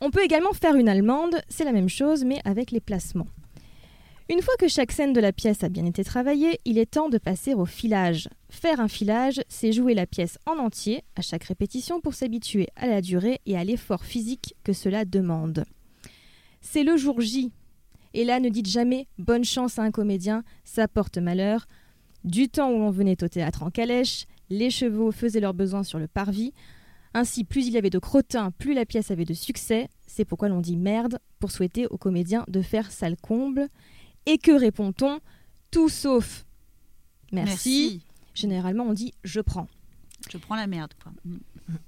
[0.00, 3.28] On peut également faire une allemande, c'est la même chose, mais avec les placements.
[4.30, 7.08] Une fois que chaque scène de la pièce a bien été travaillée, il est temps
[7.08, 8.28] de passer au filage.
[8.48, 12.86] Faire un filage, c'est jouer la pièce en entier à chaque répétition pour s'habituer à
[12.86, 15.64] la durée et à l'effort physique que cela demande.
[16.60, 17.50] C'est le jour J.
[18.14, 21.66] Et là, ne dites jamais bonne chance à un comédien, ça porte malheur.
[22.22, 25.98] Du temps où l'on venait au théâtre en calèche, les chevaux faisaient leurs besoins sur
[25.98, 26.52] le parvis.
[27.14, 29.88] Ainsi, plus il y avait de crottins, plus la pièce avait de succès.
[30.06, 33.68] C'est pourquoi l'on dit merde pour souhaiter aux comédiens de faire sale comble.
[34.26, 35.20] Et que répond-on
[35.70, 36.44] Tout sauf
[37.32, 38.02] merci.
[38.34, 39.68] Généralement, on dit je prends.
[40.30, 41.12] Je prends la merde, quoi.
[41.24, 41.38] Mm.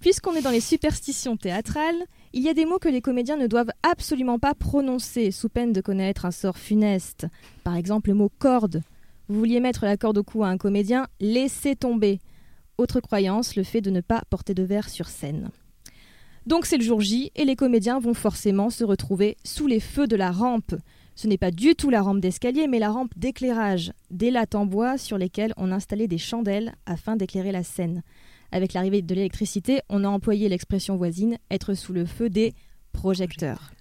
[0.00, 3.46] Puisqu'on est dans les superstitions théâtrales, il y a des mots que les comédiens ne
[3.46, 7.26] doivent absolument pas prononcer sous peine de connaître un sort funeste.
[7.64, 8.82] Par exemple, le mot corde.
[9.28, 12.20] Vous vouliez mettre la corde au cou à un comédien, laissez tomber.
[12.78, 15.50] Autre croyance, le fait de ne pas porter de verre sur scène.
[16.46, 20.06] Donc c'est le jour J et les comédiens vont forcément se retrouver sous les feux
[20.06, 20.74] de la rampe.
[21.14, 24.66] Ce n'est pas du tout la rampe d'escalier, mais la rampe d'éclairage, des lattes en
[24.66, 28.02] bois sur lesquelles on installait des chandelles afin d'éclairer la scène.
[28.50, 32.54] Avec l'arrivée de l'électricité, on a employé l'expression voisine être sous le feu des
[32.92, 33.72] projecteurs.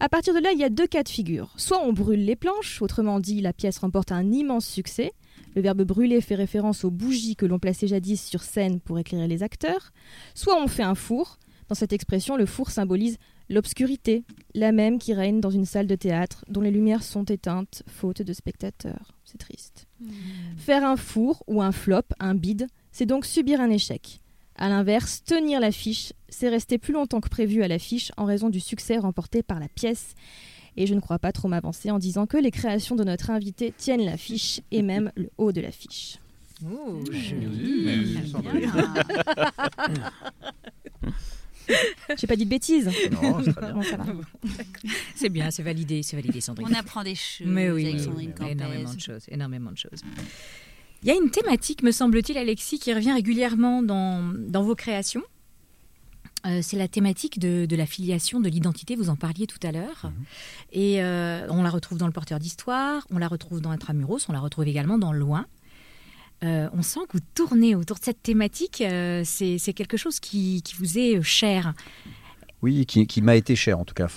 [0.00, 1.52] À partir de là, il y a deux cas de figure.
[1.56, 5.12] Soit on brûle les planches, autrement dit, la pièce remporte un immense succès.
[5.54, 9.28] Le verbe brûler fait référence aux bougies que l'on plaçait jadis sur scène pour éclairer
[9.28, 9.92] les acteurs.
[10.34, 11.38] Soit on fait un four.
[11.68, 13.18] Dans cette expression, le four symbolise
[13.50, 17.82] L'obscurité, la même qui règne dans une salle de théâtre dont les lumières sont éteintes
[17.86, 19.12] faute de spectateurs.
[19.24, 19.86] C'est triste.
[20.00, 20.08] Hmm.
[20.56, 24.20] Faire un four ou un flop, un bide, c'est donc subir un échec.
[24.56, 28.60] A l'inverse, tenir l'affiche, c'est rester plus longtemps que prévu à l'affiche en raison du
[28.60, 30.14] succès remporté par la pièce.
[30.76, 33.74] Et je ne crois pas trop m'avancer en disant que les créations de notre invité
[33.76, 36.18] tiennent l'affiche et même le haut de l'affiche.
[36.64, 38.18] Oh, joli.
[42.18, 42.90] J'ai pas dit de bêtises.
[43.22, 44.14] Non, c'est très bien.
[44.14, 44.22] Bon.
[45.14, 46.68] C'est bien, c'est validé, c'est validé, Sandrine.
[46.70, 50.02] On apprend des choses Mais oui, avec Sandrine oui, énormément de choses, énormément de choses.
[51.02, 55.22] Il y a une thématique, me semble-t-il, Alexis, qui revient régulièrement dans, dans vos créations.
[56.46, 59.72] Euh, c'est la thématique de, de la filiation, de l'identité, vous en parliez tout à
[59.72, 60.10] l'heure.
[60.72, 64.32] Et euh, on la retrouve dans le porteur d'histoire, on la retrouve dans Intramuros, on
[64.32, 65.46] la retrouve également dans Loin.
[66.44, 70.62] Euh, on sent que vous tournez autour de cette thématique, euh, c'est quelque chose qui,
[70.62, 71.74] qui vous est cher.
[72.64, 74.08] Oui, qui, m'a été cher en tout cas.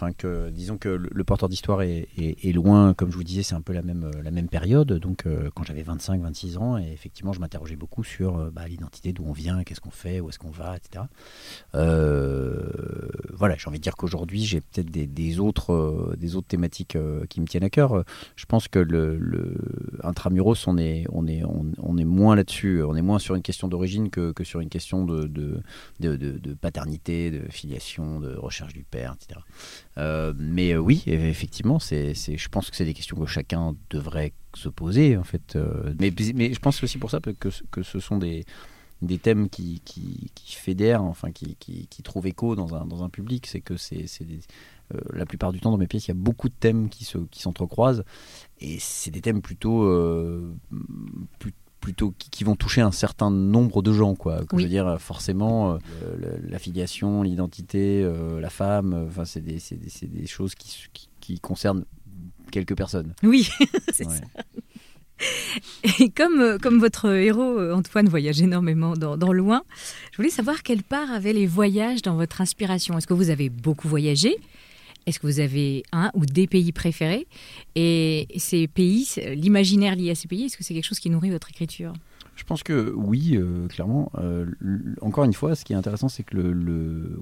[0.51, 3.81] Disons que le, porteur d'histoire est, loin, comme je vous disais, c'est un peu la
[3.81, 4.93] même, période.
[4.93, 9.11] Donc, euh, quand j'avais 25-26 ans, et effectivement, je m'interrogeais beaucoup sur euh, bah, l'identité,
[9.11, 11.03] d'où on vient, qu'est-ce qu'on fait, où est-ce qu'on va, etc.
[11.75, 12.69] Euh,
[13.33, 16.97] voilà, j'ai envie de dire qu'aujourd'hui, j'ai peut-être des, autres, des autres thématiques
[17.29, 18.05] qui me tiennent à cœur.
[18.37, 19.57] Je pense que le,
[20.05, 22.81] intramuros, on est, on est, on, est moins là-dessus.
[22.81, 25.27] On est moins sur une question d'origine que, sur une question de-
[25.99, 29.39] de paternité, de filiation, de recherche du père, etc.
[29.97, 33.75] Euh, mais euh, oui, eff- effectivement, c'est, je pense que c'est des questions que chacun
[33.89, 35.55] devrait se poser, en fait.
[35.55, 36.11] Euh, mais,
[36.53, 38.45] je pense aussi pour ça que, que ce sont des,
[39.01, 43.03] des thèmes qui, qui, qui fédèrent, enfin, qui, qui, qui trouvent écho dans un, dans
[43.03, 43.45] un public.
[43.47, 44.05] C'est que c'est,
[44.93, 47.05] euh, la plupart du temps dans mes pièces, il y a beaucoup de thèmes qui,
[47.05, 48.03] se, qui s'entrecroisent.
[48.59, 49.83] Et c'est des thèmes plutôt,
[51.39, 54.15] plus- plutôt qui, qui vont toucher un certain nombre de gens.
[54.15, 54.39] Quoi.
[54.51, 54.63] Oui.
[54.63, 55.77] Je veux dire, forcément, euh,
[56.19, 60.55] le- la filiation, l'identité, euh, la femme, euh, enfin, c'est, des, c'est, des, des choses
[60.55, 61.85] qui, qui, qui concernent
[62.51, 63.13] quelques personnes.
[63.23, 63.49] Oui,
[63.93, 64.15] c'est Ouais.
[64.17, 64.43] ça.
[65.99, 69.63] Et comme, comme votre héros, Antoine, voyage énormément dans, dans Loin,
[70.11, 72.95] je voulais savoir quelle part avaient les voyages dans votre inspiration.
[72.97, 74.35] Est-ce que vous avez beaucoup voyagé?
[75.07, 77.27] Est-ce que vous avez un ou des pays préférés
[77.75, 81.31] Et ces pays, l'imaginaire lié à ces pays, est-ce que c'est quelque chose qui nourrit
[81.31, 81.93] votre écriture?
[82.37, 84.11] Je pense que oui, euh, clairement.
[84.19, 84.45] Euh,
[85.01, 86.37] encore une fois, ce qui est intéressant, c'est que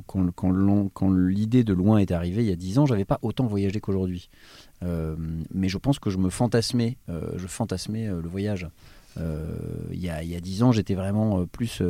[0.07, 3.79] quand, l'idée de loin est arrivée il y a 10 ans, j'avais pas autant voyagé
[3.79, 4.29] qu'aujourd'hui.
[4.83, 5.15] Euh,
[5.53, 8.67] mais je pense que je me fantasmais, je fantasmais le voyage.
[9.17, 11.81] Il y, a, 10 ans, j'étais vraiment plus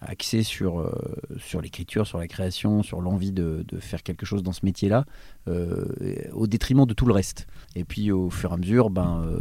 [0.00, 0.90] axé sur, euh,
[1.38, 5.04] sur l'écriture, sur la création, sur l'envie de, de faire quelque chose dans ce métier-là,
[5.48, 5.84] euh,
[6.32, 7.46] au détriment de tout le reste.
[7.76, 9.38] Et puis au fur et à mesure, ben, euh,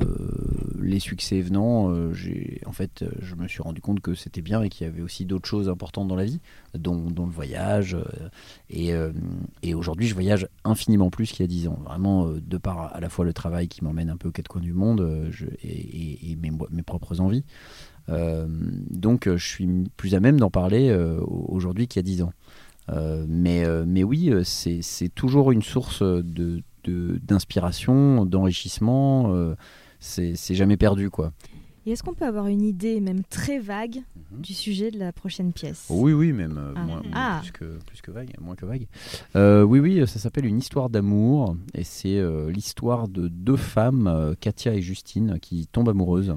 [0.81, 4.69] les succès venant, j'ai, en fait, je me suis rendu compte que c'était bien et
[4.69, 6.39] qu'il y avait aussi d'autres choses importantes dans la vie,
[6.77, 7.97] dont, dont le voyage.
[8.69, 8.91] et
[9.61, 11.79] et aujourd'hui, je voyage infiniment plus qu'il y a 10 ans.
[11.85, 14.61] Vraiment, de par à la fois le travail qui m'emmène un peu aux quatre coins
[14.61, 15.29] du monde
[15.63, 17.43] et- et mes, mes propres envies.
[18.09, 18.47] Euh,
[18.89, 19.67] donc, euh, je suis
[19.97, 22.33] plus à même d'en parler euh, aujourd'hui qu'il y a 10 ans.
[23.27, 29.33] Mais, oui, c'est toujours une source de, de- d'inspiration, d'enrichissement.
[29.99, 31.31] c'est jamais perdu, quoi.
[31.89, 34.41] Et est-ce qu'on peut avoir une idée, même très vague, Mhm.
[34.41, 36.83] du sujet de la prochaine pièce Oui, oui, même euh, Ah.
[36.83, 37.39] moins, Ah.
[37.41, 38.85] plus, que, plus que vague, moins que vague.
[39.35, 44.05] Euh, oui, oui, ça s'appelle Une histoire d'amour et c'est euh, l'histoire de deux femmes,
[44.05, 46.35] euh, Katia et Justine, qui tombent amoureuses.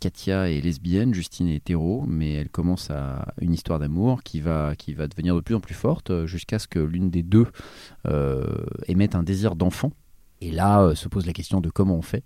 [0.00, 4.74] Katia est lesbienne, Justine est hétéro, mais elle commence à une histoire d'amour qui va,
[4.76, 7.46] qui va devenir de plus en plus forte jusqu'à ce que l'une des deux
[8.88, 9.92] émette un désir d'enfant.
[10.44, 12.22] Et là euh, se pose la question de comment on fait.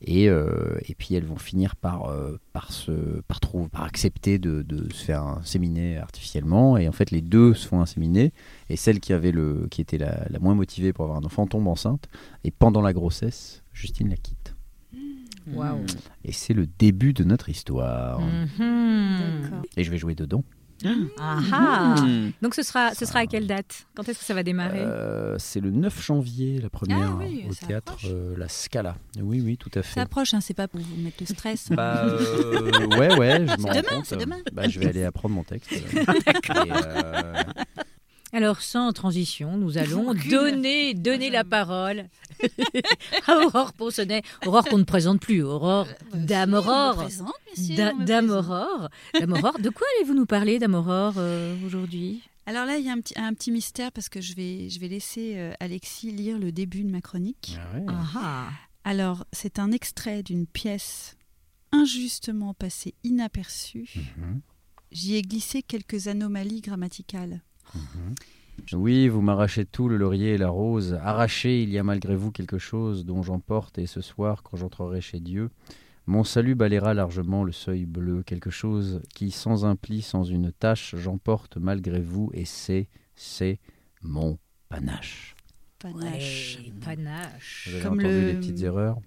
[0.00, 4.38] Et, euh, et puis elles vont finir par, euh, par, se, par, trouver, par accepter
[4.38, 6.78] de, de se faire inséminer artificiellement.
[6.78, 8.32] Et en fait, les deux se font inséminer.
[8.70, 11.46] Et celle qui, avait le, qui était la, la moins motivée pour avoir un enfant
[11.46, 12.08] tombe enceinte.
[12.44, 14.54] Et pendant la grossesse, Justine la quitte.
[15.52, 15.84] Waouh
[16.24, 18.20] Et c'est le début de notre histoire.
[18.20, 19.62] D'accord.
[19.76, 20.44] Et je vais jouer dedans.
[21.18, 21.94] Ah ah.
[22.42, 23.86] Donc ce sera, ce sera à quelle date?
[23.94, 24.80] Quand est-ce que ça va démarrer?
[24.80, 28.96] Euh, c'est le 9 janvier, la première, Ah oui, au théâtre euh, La Scala.
[29.20, 29.94] Oui, oui, tout à fait.
[29.94, 31.68] Ça approche, hein, c'est pas pour vous mettre le stress.
[31.70, 34.06] Bah, euh, ouais, ouais, je m'en rends demain, compte.
[34.06, 34.38] c'est demain.
[34.52, 35.70] Bah, je vais aller apprendre mon texte.
[35.72, 35.82] Et,
[36.56, 37.32] euh,
[38.32, 42.04] Alors, sans transition, nous allons donner, donner la parole
[43.28, 44.22] Aurore Ponsonnet.
[44.46, 47.06] Aurore qu'on ne présente plus, Aurore Dame Aurore.
[47.76, 48.88] Da- Dame Aurore.
[49.18, 49.58] Dame Aurore.
[49.58, 52.22] De quoi allez-vous nous parler, Dame Aurore, euh, aujourd'hui?
[52.46, 54.80] Alors là, il y a un petit, un petit mystère parce que je vais, je
[54.80, 57.56] vais laisser euh, Alexis lire le début de ma chronique.
[57.60, 57.84] ah ouais.
[57.88, 58.48] Ah ah.
[58.84, 61.16] Alors, c'est un extrait d'une pièce
[61.72, 63.88] injustement passée inaperçue.
[64.16, 64.40] Mhm,
[64.90, 67.42] J'y ai glissé quelques anomalies grammaticales.
[67.74, 68.14] mhm.
[68.72, 70.94] Oui, vous m'arrachez tout, le laurier et la rose.
[71.02, 75.00] Arraché, il y a malgré vous quelque chose dont j'emporte, et ce soir, quand j'entrerai
[75.00, 75.50] chez Dieu,
[76.06, 80.50] mon salut balayera largement le seuil bleu, quelque chose qui, sans un pli, sans une
[80.52, 83.58] tache, j'emporte malgré vous, et c'est, c'est
[84.02, 85.34] mon panache.
[85.78, 86.58] Panache.
[86.64, 87.68] Ouais, panache.
[87.68, 88.98] Vous avez Comme entendu le- les petites erreurs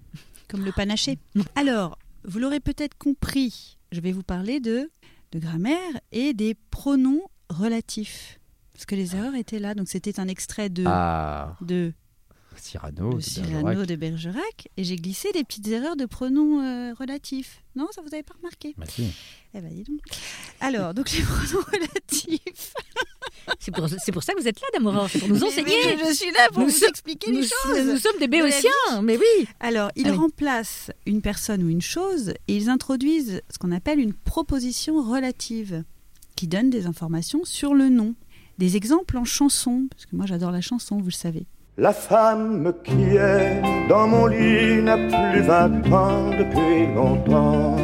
[0.48, 1.18] Comme le panaché.
[1.56, 4.90] Alors, vous l'aurez peut-être compris, je vais vous parler de,
[5.32, 8.40] de grammaire et des pronoms relatifs.
[8.74, 9.74] Parce que les erreurs étaient là.
[9.74, 11.92] Donc c'était un extrait de, Ah, de,
[12.56, 13.86] Cyrano, de Cyrano Bergerac.
[13.88, 14.68] de Bergerac.
[14.76, 17.62] Et j'ai glissé des petites erreurs de pronoms euh, relatifs.
[17.76, 19.06] Non, ça vous avez pas remarqué Bah si.
[19.54, 20.00] Eh ben dis donc.
[20.60, 22.74] Alors, donc les pronoms relatifs.
[23.60, 25.98] C'est pour, c'est pour ça que vous êtes là, Damora, c'est pour nous Mais- enseigner.
[26.08, 27.86] je suis là pour Nous vous sommes- expliquer Nous, les choses.
[27.86, 29.46] nous sommes des béotiens, mais oui.
[29.60, 30.16] Alors, ils Allez.
[30.16, 35.84] remplacent une personne ou une chose et ils introduisent ce qu'on appelle une proposition relative
[36.36, 38.14] qui donne des informations sur le nom.
[38.58, 41.46] Des exemples en chanson, parce que moi j'adore la chanson, vous le savez.
[41.76, 47.76] La femme qui est dans mon lit n'a plus 20 ans depuis longtemps.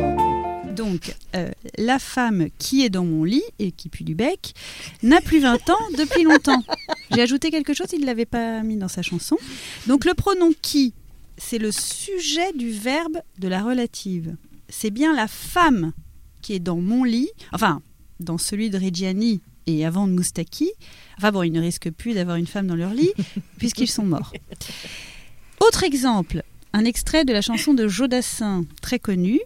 [0.76, 4.54] Donc, euh, la femme qui est dans mon lit et qui pue du bec
[5.02, 6.62] n'a plus 20 ans depuis longtemps.
[7.10, 9.36] J'ai ajouté quelque chose, il ne l'avait pas mis dans sa chanson.
[9.88, 10.94] Donc, le pronom qui,
[11.36, 14.36] c'est le sujet du verbe de la relative.
[14.68, 15.92] C'est bien la femme
[16.42, 17.82] qui est dans mon lit, enfin,
[18.20, 20.70] dans celui de Reggiani et avant de Moustaki.
[21.18, 23.12] Enfin bon, ils ne risquent plus d'avoir une femme dans leur lit
[23.58, 24.32] puisqu'ils sont morts.
[25.60, 26.42] Autre exemple,
[26.72, 29.40] un extrait de la chanson de Jodassin, très connue.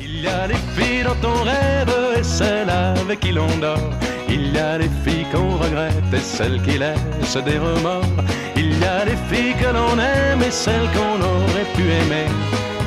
[0.00, 3.90] Il y a les filles dans ton rêve et celles avec qui l'on dort.
[4.28, 8.04] Il y a les filles qu'on regrette et celles qui laissent des remords.
[8.56, 12.26] Il y a les filles que l'on aime et celles qu'on aurait pu aimer.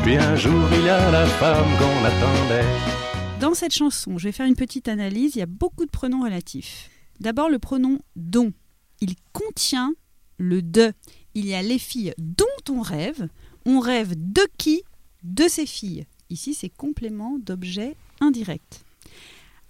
[0.04, 3.01] Puis un jour il y a la femme qu'on attendait.
[3.42, 5.36] Dans cette chanson, je vais faire une petite analyse.
[5.36, 6.92] Il y a beaucoup de pronoms relatifs.
[7.20, 8.54] D'abord, le pronom dont.
[9.00, 9.96] Il contient
[10.38, 10.94] le de.
[11.34, 13.30] Il y a les filles dont on rêve.
[13.66, 14.84] On rêve de qui?
[15.24, 16.06] De ces filles.
[16.30, 18.86] Ici, c'est complément d'objet indirect.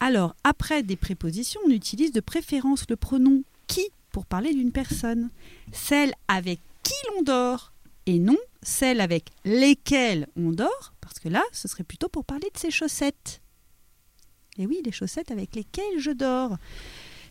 [0.01, 5.29] Alors, après des prépositions, on utilise de préférence le pronom qui pour parler d'une personne.
[5.71, 7.71] Celle avec qui l'on dort
[8.05, 12.49] et non celle avec lesquelles on dort, parce que là, ce serait plutôt pour parler
[12.53, 13.41] de ses chaussettes.
[14.57, 16.57] Et oui, les chaussettes avec lesquelles je dors.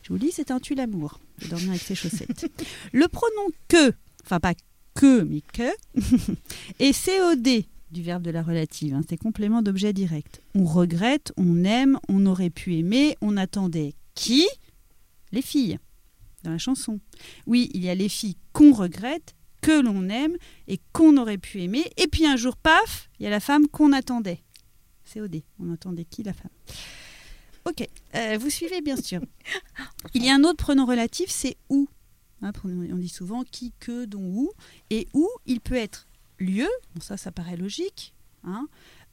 [0.02, 2.50] Je vous dis, c'est un tue l'amour de dormir avec ses chaussettes.
[2.92, 3.92] Le pronom que,
[4.24, 4.54] enfin pas
[4.94, 5.70] que, mais que,
[6.78, 8.94] est COD du verbe de la relative.
[8.94, 10.42] hein, c'est complément d'objet direct.
[10.54, 14.46] On regrette, on aime, on aurait pu aimer, on attendait qui?
[15.32, 15.78] Les filles,
[16.42, 17.00] dans la chanson.
[17.46, 20.36] Oui, il y a les filles qu'on regrette, que l'on aime
[20.68, 21.84] et qu'on aurait pu aimer.
[21.96, 24.40] Et puis un jour, paf, il y a la femme qu'on attendait.
[25.12, 25.42] COD.
[25.58, 26.50] On attendait qui la femme?
[27.66, 29.20] Ok, euh, vous suivez bien sûr.
[30.14, 31.88] Il y a un autre pronom relatif, c'est où.
[32.42, 34.50] Hein, on dit souvent qui, que, dont, où.
[34.88, 36.08] Et où, il peut être
[36.38, 36.68] lieu.
[36.94, 38.14] Bon, ça, ça paraît logique.
[38.44, 38.66] hein.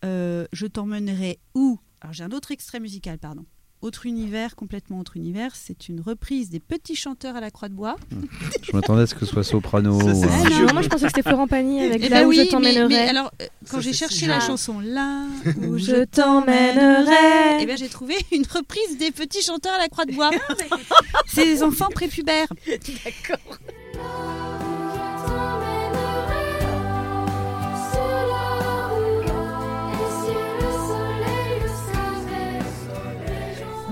[0.05, 1.79] Euh, je t'emmènerai où?
[2.01, 3.45] Alors j'ai un autre extrait musical, pardon.
[3.83, 5.51] Autre univers, complètement autre univers.
[5.55, 7.95] C'est une reprise des petits chanteurs à la croix de bois.
[8.63, 9.99] Je m'attendais à ce que ce soit soprano.
[10.01, 12.21] Ça, c'est euh, Ah non, moi je pensais que c'était Florent Pagny avec Eh là
[12.21, 12.87] ben où oui, je t'emmènerai.
[12.87, 15.25] mais alors, euh, quand j'ai cherché si la chanson là
[15.61, 19.77] où Où je je t'emmènerai, eh bien j'ai trouvé une reprise des petits chanteurs à
[19.77, 20.31] la croix de bois.
[21.27, 22.47] C'est des enfants prépubères.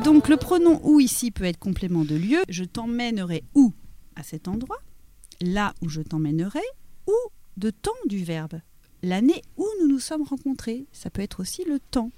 [0.06, 2.43] Donc le pronom où ici peut être complément de lieu.
[2.47, 3.74] Je t'emmènerai où
[4.16, 4.78] À cet endroit?
[5.41, 6.62] Là où je t'emmènerai.
[7.08, 7.16] Ou
[7.58, 8.62] de temps du verbe?
[9.01, 10.86] L'année où nous nous sommes rencontrés.
[10.91, 12.12] Ça peut être aussi le temps.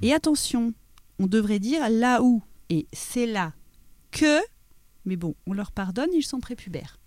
[0.00, 0.72] Et attention,
[1.18, 2.42] on devrait dire là où.
[2.70, 3.52] Et c'est là
[4.12, 4.40] que.
[5.04, 6.98] Mais bon, on leur pardonne, ils sont prépubères.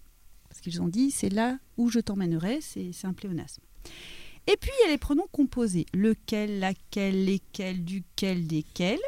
[0.47, 2.59] Parce qu'ils ont dit c'est là où je t'emmènerai.
[2.61, 3.63] C'est un pléonasme.
[4.45, 5.87] Et puis il y a les pronoms composés.
[5.91, 8.99] Lequel, laquelle, lesquels, duquel, desquels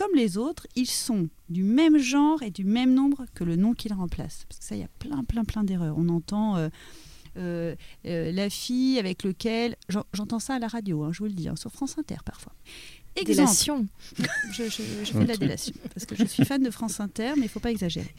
[0.00, 3.74] comme les autres, ils sont du même genre et du même nombre que le nom
[3.74, 4.44] qu'ils remplacent.
[4.48, 5.94] Parce que ça, il y a plein, plein, plein d'erreurs.
[5.98, 6.68] On entend euh,
[7.36, 7.74] euh,
[8.06, 9.76] euh, la fille avec lequel...
[9.90, 12.16] J'en- J'entends ça à la radio, hein, je vous le dis, hein, sur France Inter
[12.24, 12.52] parfois.
[13.16, 13.86] Exemple, Délation.
[14.52, 17.32] je, je- je fais de la délation, parce que je suis fan de France Inter,
[17.36, 18.14] mais il faut pas exagérer.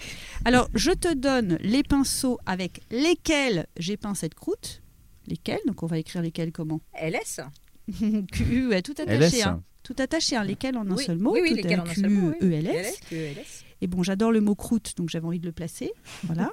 [0.46, 4.82] Alors, je te donne les pinceaux avec lesquels j'ai peint cette croûte.
[5.28, 5.62] Lesquels?
[5.66, 6.82] Donc, on va écrire lesquels comment?
[7.02, 7.40] LS
[8.32, 9.38] Q, ouais, tout attaché.
[9.40, 9.46] LS.
[9.48, 9.64] hein.
[9.84, 11.04] Tout attaché, hein, lesquels en un Oui.
[11.04, 11.34] seul mot.
[11.34, 12.54] Oui, oui, tout lesquels un en un seul mot, oui.
[12.54, 12.94] ELS.
[13.12, 13.38] ELS.
[13.82, 15.92] Et bon, j'adore le mot croûte, donc j'avais envie de le placer.
[16.24, 16.52] Voilà.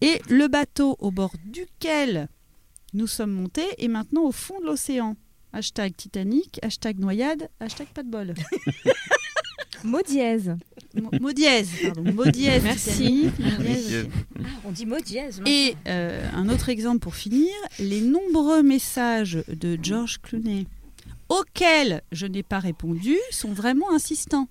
[0.00, 2.28] et le bateau au bord duquel
[2.94, 5.16] nous sommes montés est maintenant au fond de l'océan.
[5.52, 8.34] Hashtag Titanic, hashtag noyade, hashtag pas de bol.
[9.84, 10.56] Mot dièse.
[10.94, 12.02] Mo- Mot dièse, pardon.
[12.12, 12.62] Mot dièse.
[12.64, 13.30] Merci.
[13.40, 15.40] Ah, on dit mot dièse.
[15.46, 17.48] Et euh, un autre exemple pour finir,
[17.78, 20.66] les nombreux messages de George Clooney
[21.28, 24.48] auxquels je n'ai pas répondu sont vraiment insistants.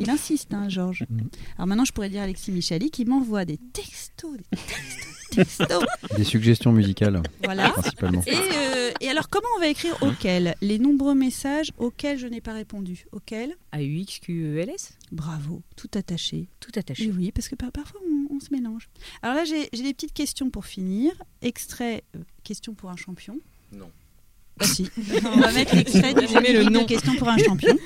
[0.00, 1.04] Il insiste, hein, Georges.
[1.10, 1.28] Mhm.
[1.56, 5.36] Alors maintenant, je pourrais dire à Alexis Michali qui m'envoie des textos, des textos, des
[5.44, 5.84] textos.
[6.16, 7.70] Des suggestions musicales, voilà.
[7.70, 8.22] principalement.
[8.26, 10.54] Et, euh, Et alors, comment on va écrire auquel?
[10.62, 13.06] Les nombreux messages auxquels je n'ai pas répondu.
[13.10, 16.48] Auquel A-U-X-Q-E-L-S Bravo, tout attaché.
[16.60, 17.06] Tout attaché.
[17.06, 18.88] Oui, oui, parce que par- parfois on, on se mélange.
[19.22, 21.12] Alors là, j'ai j'ai des petites questions pour finir.
[21.42, 23.38] Extrait, euh, question pour un champion.
[23.72, 23.90] Non.
[24.62, 24.88] Si.
[25.24, 26.84] on va mettre l'extrait le de nom.
[26.86, 27.76] question pour un champion.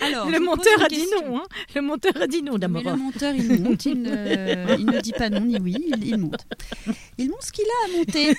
[0.00, 1.42] Alors, le monteur a dit non, hein.
[1.74, 2.82] Le monteur a dit non Mais d'abord.
[2.84, 6.18] le monteur, il monte, il ne, il ne dit pas non ni oui, il, il
[6.18, 6.46] monte.
[7.18, 8.34] Il monte ce qu'il a à monter.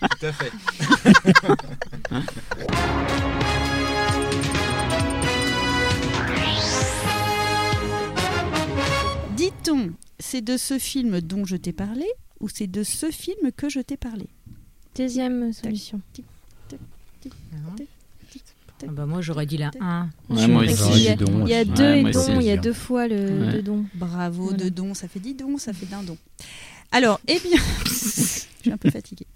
[0.00, 0.52] Tout à fait.
[9.36, 12.06] Dit-on, c'est de ce film dont je t'ai parlé
[12.58, 14.26] c'est de ce film que je t'ai parlé
[14.96, 16.00] Deuxième solution.
[18.82, 20.08] Ah bah moi j'aurais dit la 1.
[20.28, 20.90] Ouais, moi Parce aussi.
[20.92, 23.08] qu'il y a, Don il y a deux Ouais, et il y a deux fois
[23.08, 23.52] le Ouais.
[23.54, 23.84] de don.
[23.94, 24.56] Bravo, Voilà.
[24.56, 26.16] de don, ça fait dix dons, ça fait d'un don.
[26.92, 29.26] Alors, eh bien, je suis un peu fatiguée.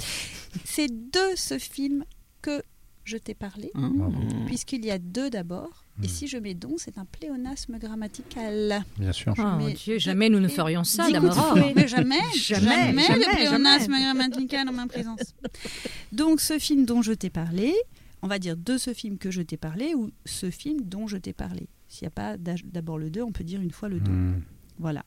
[0.64, 2.04] C'est de ce film
[2.40, 2.62] que
[3.04, 4.12] je t'ai parlé, Bravo.
[4.46, 5.81] puisqu'il y a deux d'abord.
[6.02, 8.84] Et si je mets don, c'est un pléonasme grammatical.
[8.98, 9.34] Bien sûr.
[9.38, 11.30] Oh Mais- Dieu, jamais nous ne ferions ça, Mais jamais,
[11.86, 15.34] Jamais, jamais, jamais, le pléonasme grammatical en ma présence.
[16.12, 17.74] Donc, ce film dont je t'ai parlé,
[18.22, 21.16] on va dire de ce film que je t'ai parlé ou ce film dont je
[21.18, 21.68] t'ai parlé.
[21.88, 24.10] S'il n'y a pas d'abord le 2, on peut dire une fois le 2.
[24.10, 24.42] Hmm.
[24.78, 25.04] Voilà.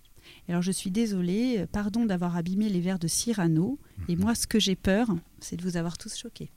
[0.47, 3.79] Alors je suis désolée, euh, pardon d'avoir abîmé les vers de Cyrano.
[4.07, 5.07] Et moi, ce que j'ai peur,
[5.39, 6.51] c'est de vous avoir tous choqués.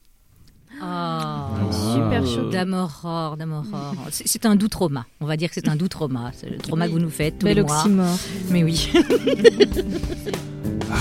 [0.80, 2.50] Ah, Super chaud.
[2.50, 3.94] D'Amoror, d'Amoror.
[4.10, 5.06] C'est c'est un doux trauma.
[5.20, 6.30] On va dire que c'est un doux trauma.
[6.34, 7.78] C'est le trauma que vous nous faites tous Bel les mois.
[7.80, 8.16] oxymore.
[8.50, 8.90] Mais oui.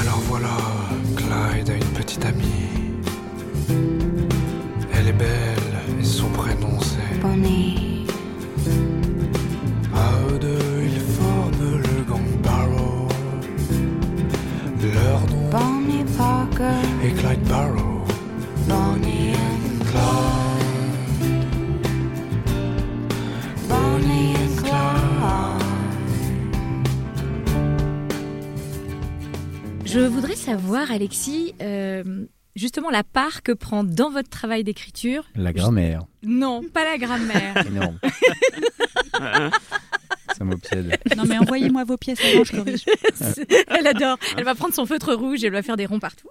[0.01, 0.49] Alors voilà,
[1.15, 2.43] Clyde a une petite amie.
[4.93, 7.19] Elle est belle et son prénom c'est.
[7.21, 8.05] Bonnie.
[9.95, 13.07] À eux deux, ils forment le gang Barrow.
[14.93, 16.81] Leur nom Bonnie Parker.
[17.03, 17.86] est Clyde Barrow.
[29.89, 32.25] Je voudrais savoir, Alexis, euh,
[32.55, 35.23] justement la part que prend dans votre travail d'écriture.
[35.35, 36.03] La grammaire.
[36.23, 37.55] Non, pas la grammaire.
[37.67, 37.99] Énorme.
[40.37, 40.97] Ça m'obsède.
[41.15, 42.85] Non mais envoyez-moi vos pièces avant, je corrige.
[43.69, 44.17] elle adore.
[44.37, 46.27] Elle va prendre son feutre rouge et elle va faire des ronds partout.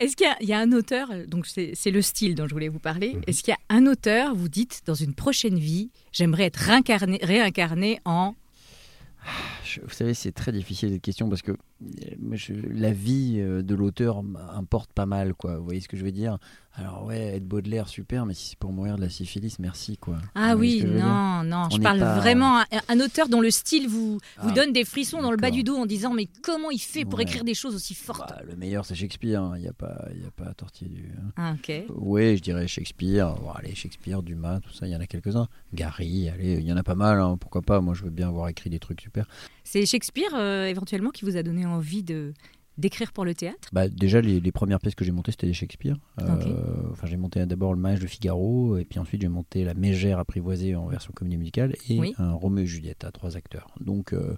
[0.00, 2.52] Est-ce qu'il y a- il y, a un auteur, donc c'est le style dont je
[2.52, 5.90] voulais vous parler, est-ce qu'il y a un auteur, vous dites, dans une prochaine vie,
[6.10, 8.34] j'aimerais être réincarné, réincarné en...
[9.64, 11.52] Je- Vous savez, c'est très difficile cette question parce que
[12.32, 14.22] je- la vie euh, de l'auteur
[14.54, 15.58] importe pas mal, quoi.
[15.58, 16.38] Vous voyez ce que je veux dire?
[16.74, 20.16] Alors ouais, être Baudelaire, super, mais si c'est pour mourir de la syphilis, merci, quoi.
[20.34, 23.88] Ah oui, non, non, On je parle pas- vraiment un, un auteur dont le style
[23.88, 26.70] vous, vous Ah, donne des frissons dans le bas du dos en disant mais comment
[26.70, 27.24] il fait pour Ouais.
[27.24, 28.30] écrire des choses aussi fortes?
[28.30, 29.42] Bah, le meilleur, c'est Shakespeare.
[29.42, 29.52] hein.
[29.56, 31.10] Il n'y a pas, il y a pas à tortiller du.
[31.18, 31.32] hein.
[31.36, 31.84] Ah, ok.
[31.94, 33.34] Oui, je dirais Shakespeare.
[33.34, 35.48] Bon, allez, Shakespeare, Dumas, tout ça, il y en a quelques-uns.
[35.74, 37.20] Gary, allez, il y en a pas mal.
[37.20, 39.26] hein, Pourquoi pas Moi, je veux bien avoir écrit des trucs super.
[39.64, 42.32] C'est Shakespeare euh, éventuellement qui vous a donné envie de
[42.78, 43.68] d'écrire pour le théâtre?
[43.72, 45.94] Bah, déjà, les, les premières pièces que j'ai montées, c'était des Shakespeare.
[46.22, 46.90] Euh.
[46.90, 50.18] Enfin, j'ai monté d'abord le mariage de Figaro, et puis ensuite j'ai monté la Mégère
[50.18, 52.14] apprivoisée en version comédie musicale et Oui.
[52.16, 53.74] un Roméo et Juliette à trois acteurs.
[53.78, 54.36] Donc, euh,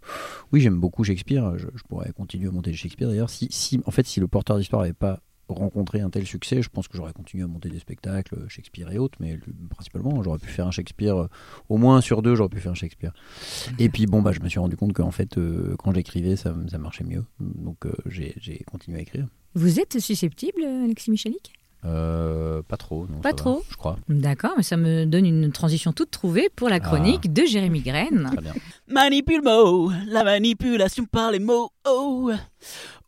[0.51, 1.57] oui, j'aime beaucoup Shakespeare.
[1.59, 3.09] Je, je pourrais continuer à monter des Shakespeare.
[3.09, 6.63] D'ailleurs, si, si, en fait, si le porteur d'histoire n'avait pas rencontré un tel succès,
[6.63, 10.23] je pense que j'aurais continué à monter des spectacles, Shakespeare et autres, mais le- principalement,
[10.23, 11.29] j'aurais pu faire un Shakespeare, euh,
[11.69, 13.13] au moins sur deux, j'aurais pu faire un Shakespeare.
[13.79, 16.55] Et puis, bon, bah, je me suis rendu compte qu'en fait, euh, quand j'écrivais, ça,
[16.71, 17.25] ça marchait mieux.
[17.41, 19.27] Donc, euh, j'ai j'ai continué à écrire.
[19.55, 21.53] Vous êtes susceptible, Alexis Michalik?
[21.85, 23.19] Euh, pas trop, non.
[23.21, 23.99] Pas va, trop je crois.
[24.09, 28.31] D'accord, mais ça me donne une transition toute trouvée pour la chronique de Jérémy Graine.
[28.33, 28.55] Très bien.
[28.89, 31.71] Manipule-mots, la manipulation par les mots.
[31.87, 32.31] Oh.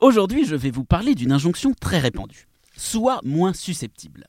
[0.01, 2.47] Aujourd'hui, je vais vous parler d'une injonction très répandue.
[2.77, 4.27] Sois moins susceptible.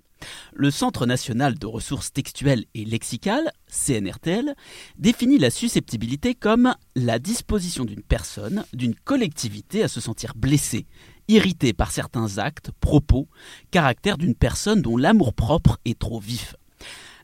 [0.53, 4.55] Le Centre national de ressources textuelles et lexicales, CNRTL,
[4.97, 10.85] définit la susceptibilité comme la disposition d'une personne, d'une collectivité à se sentir blessée,
[11.27, 13.27] irritée par certains actes, propos,
[13.71, 16.55] caractère d'une personne dont l'amour-propre est trop vif.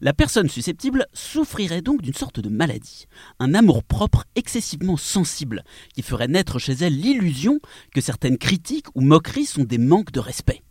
[0.01, 3.05] La personne susceptible souffrirait donc d'une sorte de maladie,
[3.39, 7.59] un amour-propre excessivement sensible, qui ferait naître chez elle l'illusion
[7.93, 10.61] que certaines critiques ou moqueries sont des manques de respect.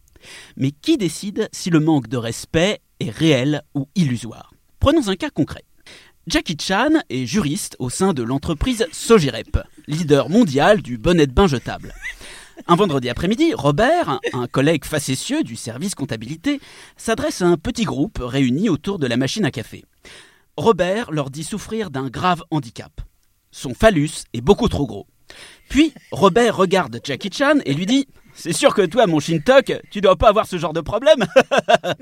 [0.56, 4.52] Mais qui décide si le manque de respect est réel ou illusoire?
[4.80, 5.64] Prenons un cas concret.
[6.26, 9.58] Jackie Chan est juriste au sein de l'entreprise Sogirep,
[9.88, 11.94] leader mondial du bonnet de bain jetable.
[12.68, 16.60] Un vendredi après-midi, Robert, un collègue facétieux du service comptabilité,
[16.96, 19.84] s'adresse à un petit groupe réuni autour de la machine à café.
[20.56, 22.92] Robert leur dit souffrir d'un grave handicap.
[23.50, 25.06] Son phallus est beaucoup trop gros.
[25.68, 30.00] Puis, Robert regarde Jackie Chan et lui dit C'est sûr que toi, mon Shintok, tu
[30.00, 31.24] dois pas avoir ce genre de problème.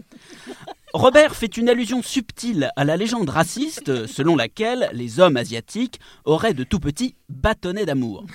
[0.93, 6.55] Robert fait une allusion subtile à la légende raciste selon laquelle les hommes asiatiques auraient
[6.55, 8.27] de tout petits bâtonnets d'amour.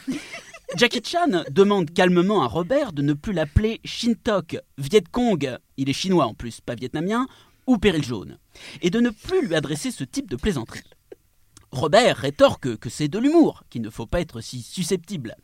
[0.74, 5.94] Jackie Chan demande calmement à Robert de ne plus l'appeler Shintok, Viet Cong, il est
[5.94, 7.28] chinois en plus, pas vietnamien,
[7.66, 8.38] ou Péril jaune,
[8.82, 10.84] et de ne plus lui adresser ce type de plaisanterie.
[11.72, 15.36] Robert rétorque que c'est de l'humour, qu'il ne faut pas être si susceptible.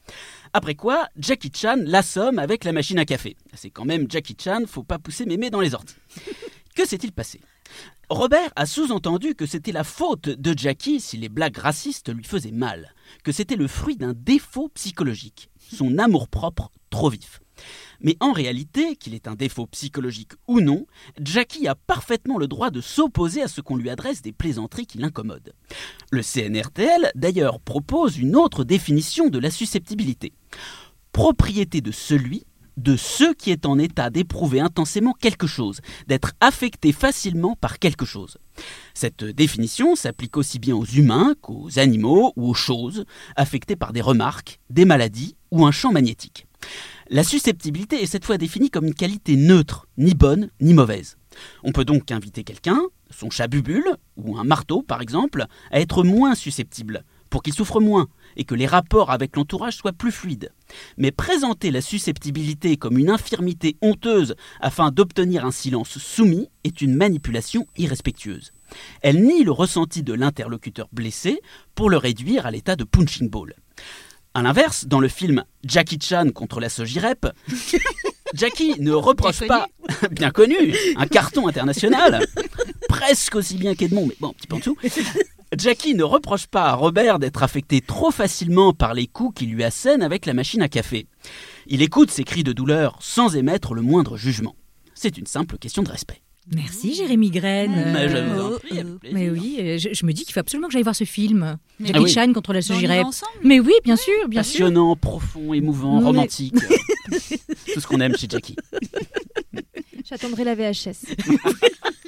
[0.54, 3.38] Après quoi, Jackie Chan l'assomme avec la machine à café.
[3.54, 5.96] C'est quand même Jackie Chan, faut pas pousser mémé dans les orties.
[6.76, 7.42] Que s'est-il passé?
[8.10, 12.52] Robert a sous-entendu que c'était la faute de Jackie si les blagues racistes lui faisaient
[12.52, 12.94] mal,
[13.24, 17.40] que c'était le fruit d'un défaut psychologique, son amour-propre trop vif.
[18.02, 20.88] Mais en réalité, qu'il est un défaut psychologique ou non,
[21.22, 24.98] Jackie a parfaitement le droit de s'opposer à ce qu'on lui adresse des plaisanteries qui
[24.98, 25.54] l'incommodent.
[26.12, 30.34] Le CNRTL, d'ailleurs, propose une autre définition de la susceptibilité.
[31.12, 32.46] Propriété de celui
[32.78, 38.06] de ceux qui est en état d'éprouver intensément quelque chose, d'être affecté facilement par quelque
[38.06, 38.38] chose.
[38.94, 43.06] Cette définition s'applique aussi bien aux humains qu'aux animaux ou aux choses,
[43.36, 46.46] affectés par des remarques, des maladies ou un champ magnétique.
[47.10, 51.18] La susceptibilité est cette fois définie comme une qualité neutre, ni bonne ni mauvaise.
[51.64, 56.04] On peut donc inviter quelqu'un, son chat bubule, ou un marteau par exemple, à être
[56.04, 58.08] moins susceptible, pour qu'il souffre moins,
[58.38, 60.52] et que les rapports avec l'entourage soient plus fluides.
[60.98, 66.96] Mais présenter la susceptibilité comme une infirmité honteuse afin d'obtenir un silence soumis est une
[66.96, 68.52] manipulation irrespectueuse.
[69.02, 71.42] Elle nie le ressenti de l'interlocuteur blessé
[71.76, 73.56] pour le réduire à l'état de punching ball.
[74.34, 77.28] A l'inverse, dans le film Jackie Chan contre la Sogirep,
[78.34, 79.68] Jackie ne reproche Bien pas,
[80.12, 82.26] bien connu, un carton international,
[82.88, 84.78] presque aussi bien qu'Edmond, mais bon, un petit peu en dessous.
[85.58, 89.64] Jackie ne reproche pas à Robert d'être affecté trop facilement par les coups qu'il lui
[89.64, 91.08] assène avec la machine à café.
[91.68, 94.56] Il écoute ses cris de douleur sans émettre le moindre jugement.
[94.94, 96.22] C'est une simple question de respect.
[96.56, 97.92] Merci Jérémy Graine.
[97.94, 99.18] Mais je vous en prie, avec plaisir.
[99.20, 101.58] Mais oui, euh, je, je me dis qu'il faut absolument que j'aille voir ce film.
[101.80, 102.12] Mais Jackie Ah oui.
[102.12, 103.06] Chan contre la On y va Sogirep.
[103.06, 104.60] ensemble Mais oui, bien sûr, bien sûr.
[104.66, 106.56] Passionnant, profond, émouvant, Mais- romantique.
[107.74, 108.56] Tout ce qu'on aime chez Jackie.
[110.10, 111.06] J'attendrai la VHS.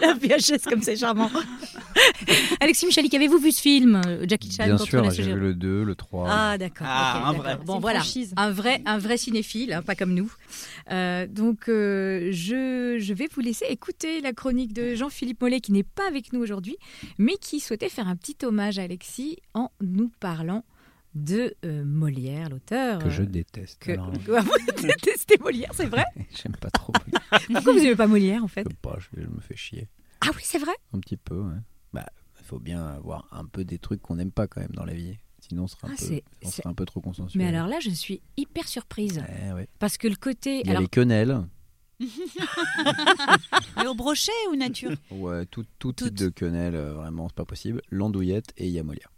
[0.00, 1.30] La VHS comme c'est charmant.
[2.60, 5.82] Alexis Michalik, avez-vous vu ce film, euh, Jackie Chan Bien sûr, j'ai vu le 2,
[5.84, 6.28] le 3.
[6.30, 6.86] Ah d'accord.
[6.88, 7.56] Ah, un vrai.
[7.56, 8.00] Bon C'est une voilà,
[8.36, 10.32] un vrai, un vrai cinéphile, hein, pas comme nous.
[10.90, 15.72] Euh, donc euh, je, je vais vous laisser écouter la chronique de Jean-Philippe Mollet qui
[15.72, 16.76] n'est pas avec nous aujourd'hui,
[17.18, 20.64] mais qui souhaitait faire un petit hommage à Alexis en nous parlant
[21.14, 22.98] de euh, Molière, l'auteur.
[22.98, 23.80] Que je euh, déteste.
[23.80, 24.10] que- alors.
[24.76, 26.04] Vous détestez Molière, c'est vrai
[26.42, 26.92] J'aime pas trop.
[27.52, 29.88] Pourquoi vous n'aimez pas Molière en fait Je sais pas, je, je me fais chier.
[30.20, 31.56] Ah oui, c'est vrai Un petit peu, ouais.
[31.92, 32.06] Bah,
[32.40, 34.94] il faut bien avoir un peu des trucs qu'on n'aime pas quand même dans la
[34.94, 35.16] vie.
[35.40, 36.20] Sinon, on serait un, Ah, peu,
[36.64, 37.42] on un peu trop consensuel.
[37.42, 39.22] Mais alors là, je suis hyper surprise.
[39.48, 39.68] Eh ouais.
[39.78, 40.60] Parce que le côté.
[40.64, 41.38] Il y a les quenelles.
[43.76, 44.92] Mais au brochet ou nature?
[45.10, 47.82] Ouais, tout, tout type de quenelles, euh, vraiment, c'est pas possible.
[47.90, 49.10] L'andouillette et il y a Molière.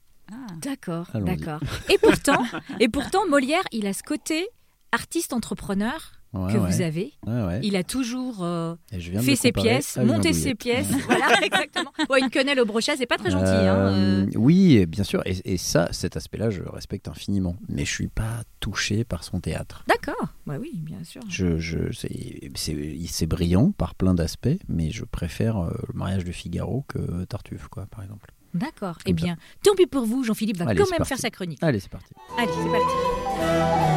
[0.60, 1.36] D'accord, Allons-y.
[1.36, 1.60] d'accord.
[1.92, 2.44] Et pourtant,
[2.80, 4.48] et pourtant, Molière, il a ce côté
[4.92, 6.70] artiste entrepreneur Ouais, que ouais.
[6.70, 7.12] vous avez.
[7.26, 7.60] Ouais, ouais.
[7.62, 10.90] Il a toujours euh, fait ses pièces, une monté ses pièces.
[11.06, 11.92] Voilà, exactement.
[12.10, 13.46] Ouais, une quenelle au brochet, c'est pas très gentil.
[13.46, 14.30] hein, Euh, euh.
[14.34, 15.22] Oui, bien sûr.
[15.24, 17.56] Et, et ça, cet aspect-là, je le respecte infiniment.
[17.70, 19.82] Mais je suis pas touché par son théâtre.
[19.88, 20.28] D'accord.
[20.46, 21.22] Ouais, oui, bien sûr.
[21.28, 26.84] Je, je, c'est, brillant par plein d'aspects, mais je préfère euh, le mariage de Figaro
[26.88, 28.30] que Tartuffe, quoi, par exemple.
[28.56, 28.96] D'accord.
[29.06, 31.08] Eh bien, tant pis pour vous, Jean-Philippe va Allez, quand même parti.
[31.10, 31.58] faire sa chronique.
[31.62, 32.12] Allez, c'est parti.
[32.38, 33.96] Allez, c'est parti.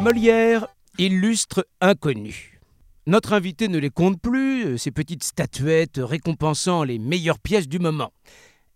[0.00, 0.66] Molière,
[0.98, 2.60] illustre inconnu.
[3.06, 7.78] Notre invité ne les compte plus, euh, ces petites statuettes récompensant les meilleures pièces du
[7.78, 8.12] moment.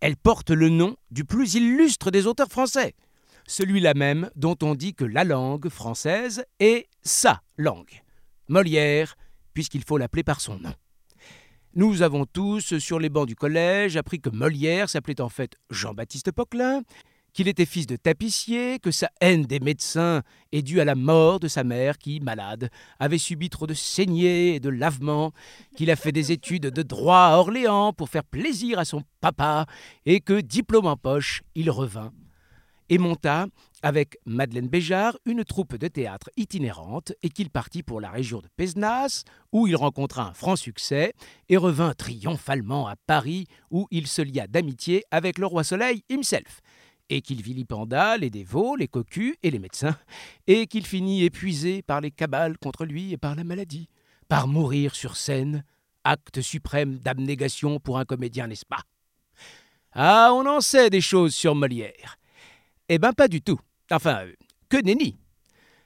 [0.01, 2.95] Elles portent le nom du plus illustre des auteurs français,
[3.47, 8.04] celui-là même dont on dit que la langue française est sa langue.
[8.49, 9.17] Molière,
[9.53, 10.75] puisqu'il faut l'appeler par son nom.
[11.75, 16.31] Nous avons tous, sur les bancs du collège, appris que Molière s'appelait en fait Jean-Baptiste
[16.31, 16.83] Poquelin,
[17.33, 20.23] qu'il était fils de tapissier, que sa haine des médecins
[20.53, 22.71] est due à la mort de sa mère qui, malade,
[23.01, 25.33] avait subi trop de saignées et de lavements,
[25.77, 29.67] qu'il a fait des études de droit à Orléans pour faire plaisir à son papa,
[30.07, 32.13] et que, diplôme en poche, il revint
[32.89, 33.47] et monta,
[33.85, 38.49] avec Madeleine Béjart, une troupe de théâtre itinérante et qu'il partit pour la région de
[38.57, 41.13] Pézenas, où il rencontra un franc succès
[41.51, 46.63] et revint triomphalement à Paris, où il se lia d'amitié avec le roi Soleil himself,
[47.11, 49.99] et qu'il vilipenda les dévots, les cocus et les médecins,
[50.47, 53.91] et qu'il finit épuisé par les cabales contre lui et par la maladie,
[54.29, 55.63] par mourir sur scène,
[56.05, 58.85] acte suprême d'abnégation pour un comédien, n'est-ce pas?
[59.93, 62.17] Ah, on en sait des choses sur Molière.
[62.89, 63.61] Eh ben pas du tout.
[63.91, 64.27] Enfin,
[64.69, 65.19] que nenni.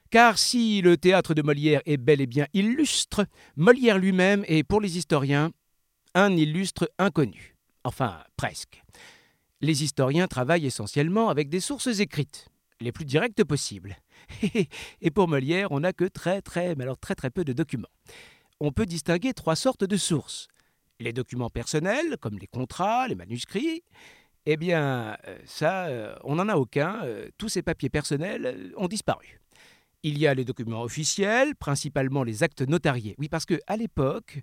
[0.09, 3.25] Car si le théâtre de Molière est bel et bien illustre,
[3.55, 5.51] Molière lui-même est pour les historiens
[6.15, 7.55] un illustre inconnu.
[7.83, 8.81] Enfin, presque.
[9.61, 12.47] Les historiens travaillent essentiellement avec des sources écrites,
[12.79, 13.97] les plus directes possibles.
[15.01, 17.87] Et pour Molière, on n'a que très très, mais très très peu de documents.
[18.59, 20.47] On peut distinguer trois sortes de sources.
[20.99, 23.83] Les documents personnels, comme les contrats, les manuscrits.
[24.51, 27.03] Eh bien, euh, ça, euh, on n'en a aucun.
[27.03, 29.39] Euh, Tous ces papiers personnels ont disparu.
[30.01, 33.13] Il y a les documents officiels, principalement les actes notariés.
[33.19, 34.39] Oui, parce que à l'époque,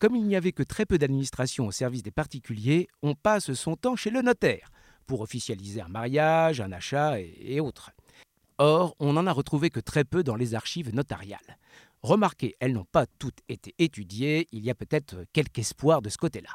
[0.00, 3.76] comme il n'y avait que très peu d'administration au service des particuliers, on passe son
[3.76, 4.70] temps chez le notaire
[5.06, 7.92] pour officialiser un mariage, un achat et, et autres.
[8.58, 11.56] Or, on n'en a retrouvé que très peu dans les archives notariales.
[12.02, 16.18] Remarquez, elles n'ont pas toutes été étudiées, il y a peut-être quelque espoir de ce
[16.18, 16.50] côté-là.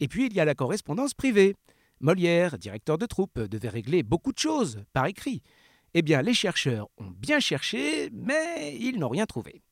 [0.00, 1.54] Et puis, il y a la correspondance privée.
[2.00, 5.42] Molière, directeur de troupe, devait régler beaucoup de choses par écrit.
[5.92, 9.62] Eh bien, les chercheurs ont bien cherché, mais ils n'ont rien trouvé.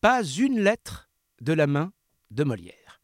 [0.00, 1.08] Pas une lettre
[1.40, 1.92] de la main
[2.30, 3.00] de Molière.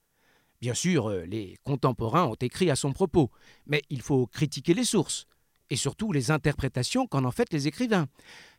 [0.60, 3.30] Bien sûr, euh, les contemporains ont écrit à son propos,
[3.66, 5.26] mais il faut critiquer les sources,
[5.70, 8.06] et surtout les interprétations qu'en ont faites les écrivains.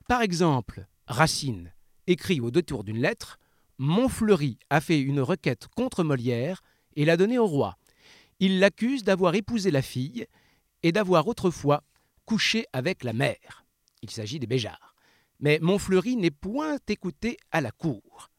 [0.08, 1.74] Par exemple, Racine
[2.08, 3.40] écrit au détour d'une lettre
[3.78, 6.62] Montfleury a fait une requête contre Molière
[6.96, 7.78] et l'a donnée au roi.
[8.40, 10.26] Il l'accuse d'avoir épousé la fille
[10.84, 11.84] et d'avoir autrefois
[12.26, 13.66] couché avec la mère.
[14.02, 14.96] Il s'agit des Béjards.
[15.40, 18.30] Mais Montfleury n'est point écouté à la cour.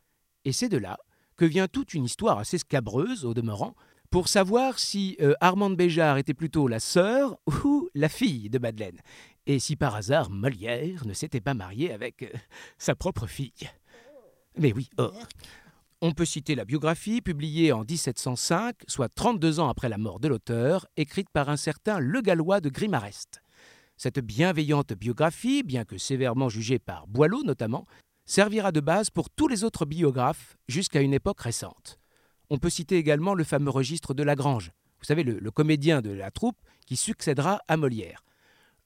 [0.45, 0.99] Et c'est de là
[1.37, 3.75] que vient toute une histoire assez scabreuse, au demeurant,
[4.11, 9.01] pour savoir si euh, Armande Béjart était plutôt la sœur ou la fille de Madeleine,
[9.47, 12.31] et si par hasard Molière ne s'était pas marié avec euh,
[12.79, 13.69] sa propre fille.
[14.57, 15.13] Mais oui, or.
[16.03, 20.29] On peut citer la biographie publiée en 1705, soit 32 ans après la mort de
[20.29, 23.41] l'auteur, écrite par un certain Le Gallois de Grimarest.
[23.97, 27.87] Cette bienveillante biographie, bien que sévèrement jugée par Boileau notamment,
[28.27, 31.99] servira de base pour tous les autres biographes jusqu'à une époque récente.
[32.51, 36.11] On peut citer également le fameux registre de Lagrange, vous savez, le, le comédien de
[36.11, 38.23] la troupe qui succédera à Molière.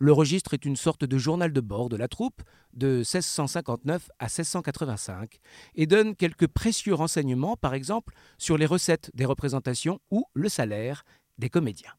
[0.02, 2.42] Le registre est une sorte de journal de bord de la troupe
[2.72, 5.38] de 1659 à 1685
[5.74, 11.04] et donne quelques précieux renseignements, par exemple, sur les recettes des représentations ou le salaire
[11.36, 11.92] des comédiens.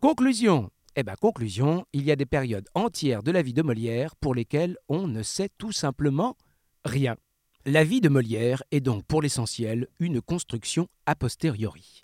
[0.00, 4.16] Conclusion Eh bien, conclusion, il y a des périodes entières de la vie de Molière
[4.16, 6.36] pour lesquelles on ne sait tout simplement
[6.84, 7.14] rien.
[7.66, 12.02] La vie de Molière est donc pour l'essentiel une construction a posteriori.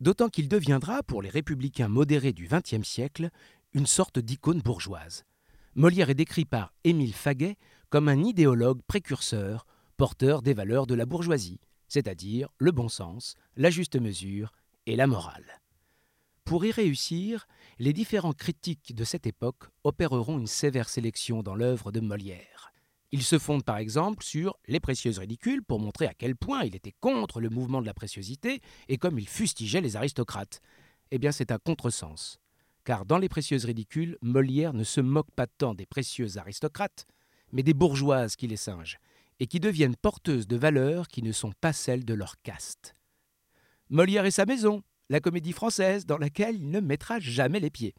[0.00, 3.30] D'autant qu'il deviendra, pour les républicains modérés du XXe siècle,
[3.74, 5.24] une sorte d'icône bourgeoise.
[5.74, 7.56] Molière est décrit par Émile Faguet
[7.88, 9.66] comme un idéologue précurseur,
[9.96, 14.52] porteur des valeurs de la bourgeoisie, c'est-à-dire le bon sens, la juste mesure
[14.86, 15.62] et la morale.
[16.44, 17.46] Pour y réussir,
[17.78, 22.72] les différents critiques de cette époque opéreront une sévère sélection dans l'œuvre de Molière.
[23.10, 26.74] Ils se fondent par exemple sur Les Précieuses Ridicules pour montrer à quel point il
[26.74, 30.60] était contre le mouvement de la préciosité et comme il fustigeait les aristocrates.
[31.10, 32.41] Eh bien, c'est un contresens.
[32.84, 37.06] Car dans Les Précieuses Ridicules, Molière ne se moque pas tant des précieuses aristocrates,
[37.52, 38.98] mais des bourgeoises qui les singent,
[39.38, 42.94] et qui deviennent porteuses de valeurs qui ne sont pas celles de leur caste.
[43.88, 47.94] Molière et sa maison, la comédie française dans laquelle il ne mettra jamais les pieds,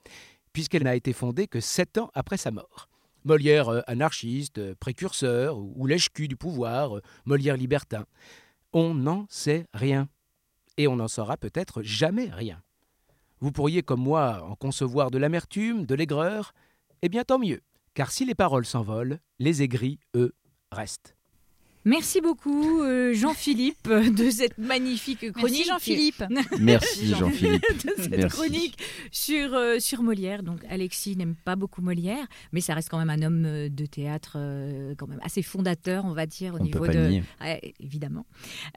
[0.51, 2.89] puisqu'elle n'a été fondée que sept ans après sa mort.
[3.25, 8.05] Molière euh, anarchiste, euh, précurseur, ou, lèche-cul du pouvoir, euh, Molière libertin.
[8.73, 10.09] On n'en sait rien.
[10.77, 12.61] Et on n'en saura peut-être jamais rien.
[13.43, 16.53] Vous pourriez, comme moi, en concevoir de l'amertume, de l'aigreur
[17.01, 17.59] Eh bien, tant mieux,
[17.93, 20.33] car si les paroles s'envolent, les aigris, eux,
[20.71, 21.17] restent.
[21.85, 25.65] Merci beaucoup, euh, Jean-Philippe, de cette magnifique chronique.
[25.67, 26.23] Jean-Philippe.
[26.59, 27.61] Merci, Jean-Philippe.
[27.85, 28.37] de cette Merci.
[28.37, 28.77] chronique
[29.11, 30.43] sur, euh, sur Molière.
[30.43, 33.85] Donc, Alexis n'aime pas beaucoup Molière, mais ça reste quand même un homme euh, de
[33.85, 36.99] théâtre euh, quand même assez fondateur, on va dire, au On niveau peut pas de.
[36.99, 37.23] le nier.
[37.41, 38.25] Ouais, évidemment.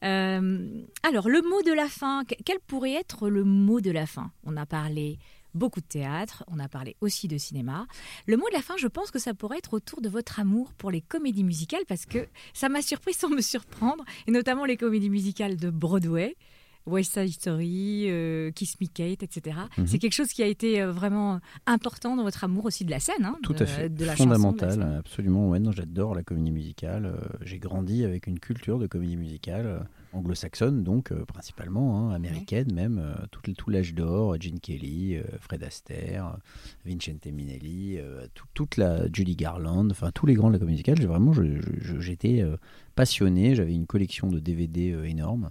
[0.03, 0.69] Euh,
[1.03, 4.33] alors, le mot de la fin, que- quel pourrait être le mot de la fin?
[4.45, 5.19] On a parlé
[5.55, 7.87] beaucoup de théâtre, on a parlé aussi de cinéma.
[8.27, 10.73] Le mot de la fin, je pense que ça pourrait être autour de votre amour
[10.75, 14.77] pour les comédies musicales, parce que ça m'a surpris sans me surprendre, et notamment les
[14.77, 16.37] comédies musicales de Broadway.
[16.89, 19.57] West Side Story, euh, Kiss Me Kate, etc.
[19.77, 19.89] Mhm.
[19.89, 23.01] C'est quelque chose qui a été euh, vraiment important dans votre amour aussi de la
[23.01, 23.25] scène.
[23.25, 23.89] hein, Tout de, à fait.
[23.89, 25.49] de la chanson, de la Fondamental, absolument.
[25.49, 27.07] Ouais, j'adore la comédie musicale.
[27.07, 32.73] Euh, J'ai grandi avec une culture de comédie musicale anglo-saxonne, donc euh, principalement, hein, américaine
[32.73, 32.99] même.
[32.99, 36.39] euh, tout, l'âge d'or, Gene Kelly, euh, Fred Astaire,
[36.85, 37.99] Vincente Minelli,
[38.35, 41.01] tout- toute la Judy Garland, enfin tous les grands de la comédie musicale.
[41.07, 41.33] Vraiment,
[42.01, 42.45] j'étais
[42.95, 43.55] passionné.
[43.55, 45.51] J'avais une collection de DVD énorme.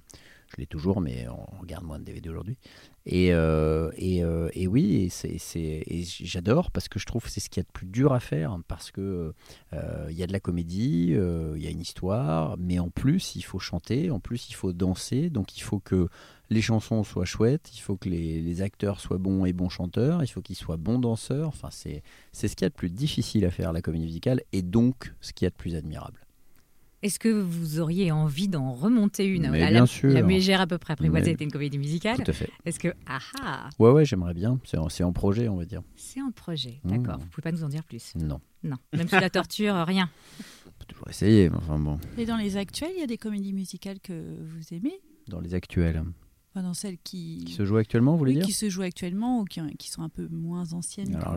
[0.56, 2.58] je l'ai toujours, mais on regarde moins de DVD aujourd'hui.
[3.08, 7.50] Et, euh, et, euh, et oui, et j'adore parce que je trouve que c'est ce
[7.52, 9.34] qu'il y a de plus dur à faire parce que
[9.74, 12.90] euh, il y a de la comédie, euh, il y a une histoire, mais en
[12.90, 16.10] plus il faut chanter, en plus il faut danser, donc il faut que
[16.50, 20.24] les chansons soient chouettes, il faut que les, les acteurs soient bons et bons chanteurs,
[20.24, 21.50] il faut qu'ils soient bons danseurs.
[21.50, 22.02] Enfin, c'est
[22.34, 25.32] ce qu'il y a de plus difficile à faire la comédie musicale et donc ce
[25.32, 26.25] qu'il y a de plus admirable.
[27.06, 30.10] Est-ce que vous auriez envie d'en remonter une Mais la, bien sûr.
[30.12, 32.18] La Mégère à peu près apprivoisée était une comédie musicale.
[32.18, 32.50] Tout à fait.
[32.66, 34.60] Est-ce que ah ah, Ouais, ouais, j'aimerais bien.
[34.64, 35.84] C'est en, c'est en projet, on va dire.
[35.96, 36.90] c'est un projet, Mmh.
[36.90, 37.20] d'accord.
[37.20, 38.14] Vous pouvez pas nous en dire plus.
[38.16, 38.42] Non.
[38.64, 40.10] Non, même sous la torture, rien.
[40.88, 42.00] Toujours essayer, mais enfin bon.
[42.18, 45.00] Et dans les actuels, il y a des comédies musicales que vous aimez?
[45.28, 46.04] Dans les actuels.
[46.56, 48.84] Enfin, dans celles qui, Qui se jouent actuellement, vous voulez Oui, dire qui se jouent
[48.84, 51.14] actuellement ou qui, qui sont un peu moins anciennes.
[51.14, 51.36] Alors,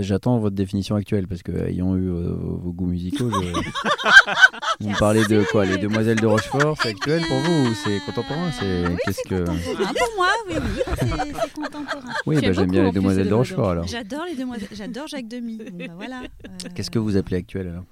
[0.00, 3.36] j'attends votre définition actuelle parce que ayant eu euh, vos, vos goûts musicaux, je...
[4.80, 7.98] vous me parlez de quoi Les Demoiselles de Rochefort, c'est actuel pour vous ou c'est
[8.06, 12.12] contemporain C'est qu'est-ce que Ah, pour moi, oui, oui, c'est contemporain.
[12.24, 13.88] Oui, bah, j'aime bien les Demoiselles de Rochefort alors.
[13.88, 15.58] J'adore les demoiselles, j'adore Jacques Demy.
[15.72, 16.22] Bon, bah, voilà.
[16.22, 17.84] Euh, Qu'est-ce que vous appelez actuel alors?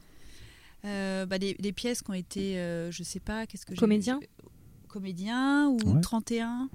[0.84, 3.80] euh, bah, des, des pièces qui ont été, euh, je sais pas, qu'est-ce que j'ai-
[3.80, 4.20] Comédien?
[4.92, 6.00] Comédien ou Ouais.
[6.00, 6.68] 31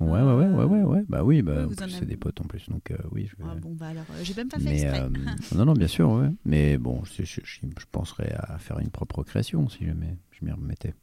[0.00, 1.04] Ouais, ouais, ouais, ouais, ouais, ouais.
[1.08, 3.28] Bah oui, bah, en c'est avez- des potes en plus, donc euh, oui.
[3.30, 3.48] Je vais...
[3.48, 5.00] Ah, bon, bah alors, euh, j'ai même pas fait Mais exprès.
[5.02, 5.08] euh,
[5.56, 6.28] non, non, bien sûr, ouais.
[6.44, 10.44] Mais bon, je, je, je, je penserais à faire une propre création si jamais je
[10.44, 10.94] m'y remettais.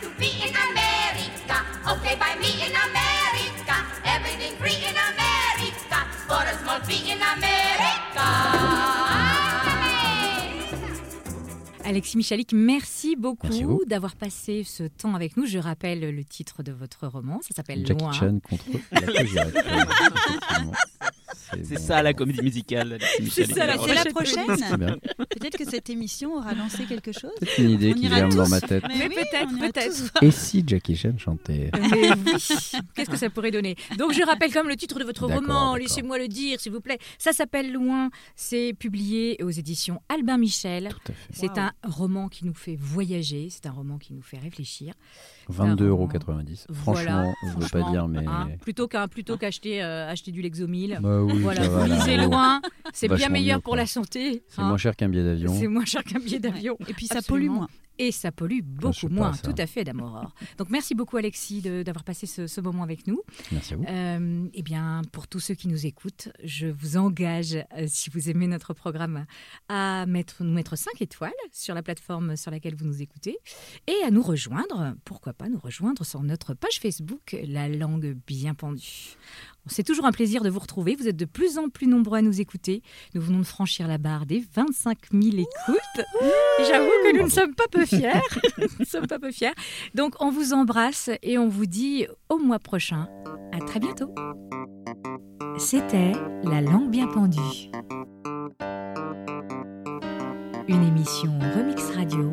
[0.00, 1.62] to be in America.
[1.92, 2.99] Okay, by me in America.
[11.90, 15.44] Alexis Michalik, merci beaucoup Merci d'avoir passé ce temps avec nous.
[15.44, 18.12] Je rappelle le titre de votre roman, ça s'appelle Loin.
[18.12, 19.46] Chan contre la.
[21.64, 22.98] C'est ça la comédie musicale.
[23.30, 23.76] C'est la,
[24.06, 24.46] prochaine.
[25.16, 27.32] Peut-être que cette émission aura lancé quelque chose.
[27.42, 28.84] C'est une idée On qui ira vient dans ma tête.
[28.88, 30.22] Mais, peut-être, on peut-être.
[30.22, 31.70] Et si Jackie Chan chantait?
[31.90, 32.42] Mais oui,
[32.94, 33.76] qu'est-ce que ça pourrait donner?
[33.98, 36.98] Donc je rappelle comme le titre de votre roman, laissez-moi le dire s'il vous plaît.
[37.18, 40.88] Ça s'appelle Loin, c'est publié aux éditions Albin Michel.
[41.32, 44.94] C'est un roman qui nous fait voyager, c'est un roman qui nous fait réfléchir.
[45.48, 46.08] C'est un 22,90 euros.
[46.72, 48.26] Franchement, je veux pas franchement, dire, mais.
[48.26, 50.98] hein, plutôt qu'un plutôt qu'acheter euh, acheter du Lexomil.
[51.02, 52.28] Bah oui, voilà, ça va, vous là, lisez oh.
[52.28, 52.62] loin,
[52.92, 54.42] c'est bien meilleur mieux, pour la santé.
[54.48, 54.68] C'est hein.
[54.68, 55.54] moins cher qu'un billet d'avion.
[55.58, 56.76] C'est moins cher qu'un billet d'avion.
[56.88, 57.68] Et puis ça pollue moins.
[58.00, 60.34] Et ça pollue beaucoup sais pas, moins, tout à fait, Damoror.
[60.56, 63.20] Donc merci beaucoup Alexis d'avoir passé ce, ce moment avec nous.
[63.52, 63.84] Merci à vous.
[63.86, 68.30] Euh, eh bien, pour tous ceux qui nous écoutent, je vous engage, euh, si vous
[68.30, 69.26] aimez notre programme,
[69.68, 73.36] à mettre, nous mettre 5 étoiles sur la plateforme sur laquelle vous nous écoutez
[73.86, 78.54] et à nous rejoindre, pourquoi pas nous rejoindre sur notre page Facebook, La Langue Bien
[78.54, 79.18] Pendue.
[79.70, 80.96] C'est toujours un plaisir de vous retrouver.
[80.96, 82.82] Vous êtes de plus en plus nombreux à nous écouter.
[83.14, 86.06] Nous venons de franchir la barre des 25 000 écoutes.
[86.68, 88.20] J'avoue que nous ne sommes pas peu fiers.
[88.58, 89.54] nous ne sommes pas peu fiers.
[89.94, 93.08] Donc, on vous embrasse et on vous dit au mois prochain.
[93.52, 94.12] À très bientôt.
[95.58, 96.12] C'était
[96.44, 97.70] La langue bien pendue.
[100.68, 102.32] Une émission Remix Radio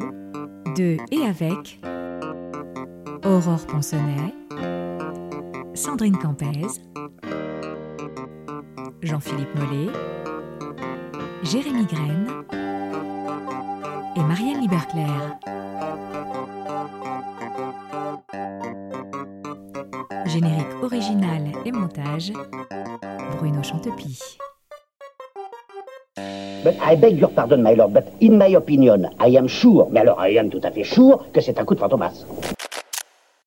[0.76, 1.80] de et avec
[3.26, 4.34] Aurore Ponsonnet,
[5.74, 6.68] Sandrine Campez,
[9.04, 9.92] Jean-Philippe Mollet,
[11.44, 12.44] Jérémy Graine
[14.16, 15.38] et Marianne Liberclair.
[20.26, 22.34] Générique original et montage,
[23.38, 24.38] Bruno Chantepie.
[26.64, 30.02] But I beg your pardon, my lord, but in my opinion, I am sure, mais
[30.02, 32.26] alors I am tout à fait sure que c'est un coup de fantomas.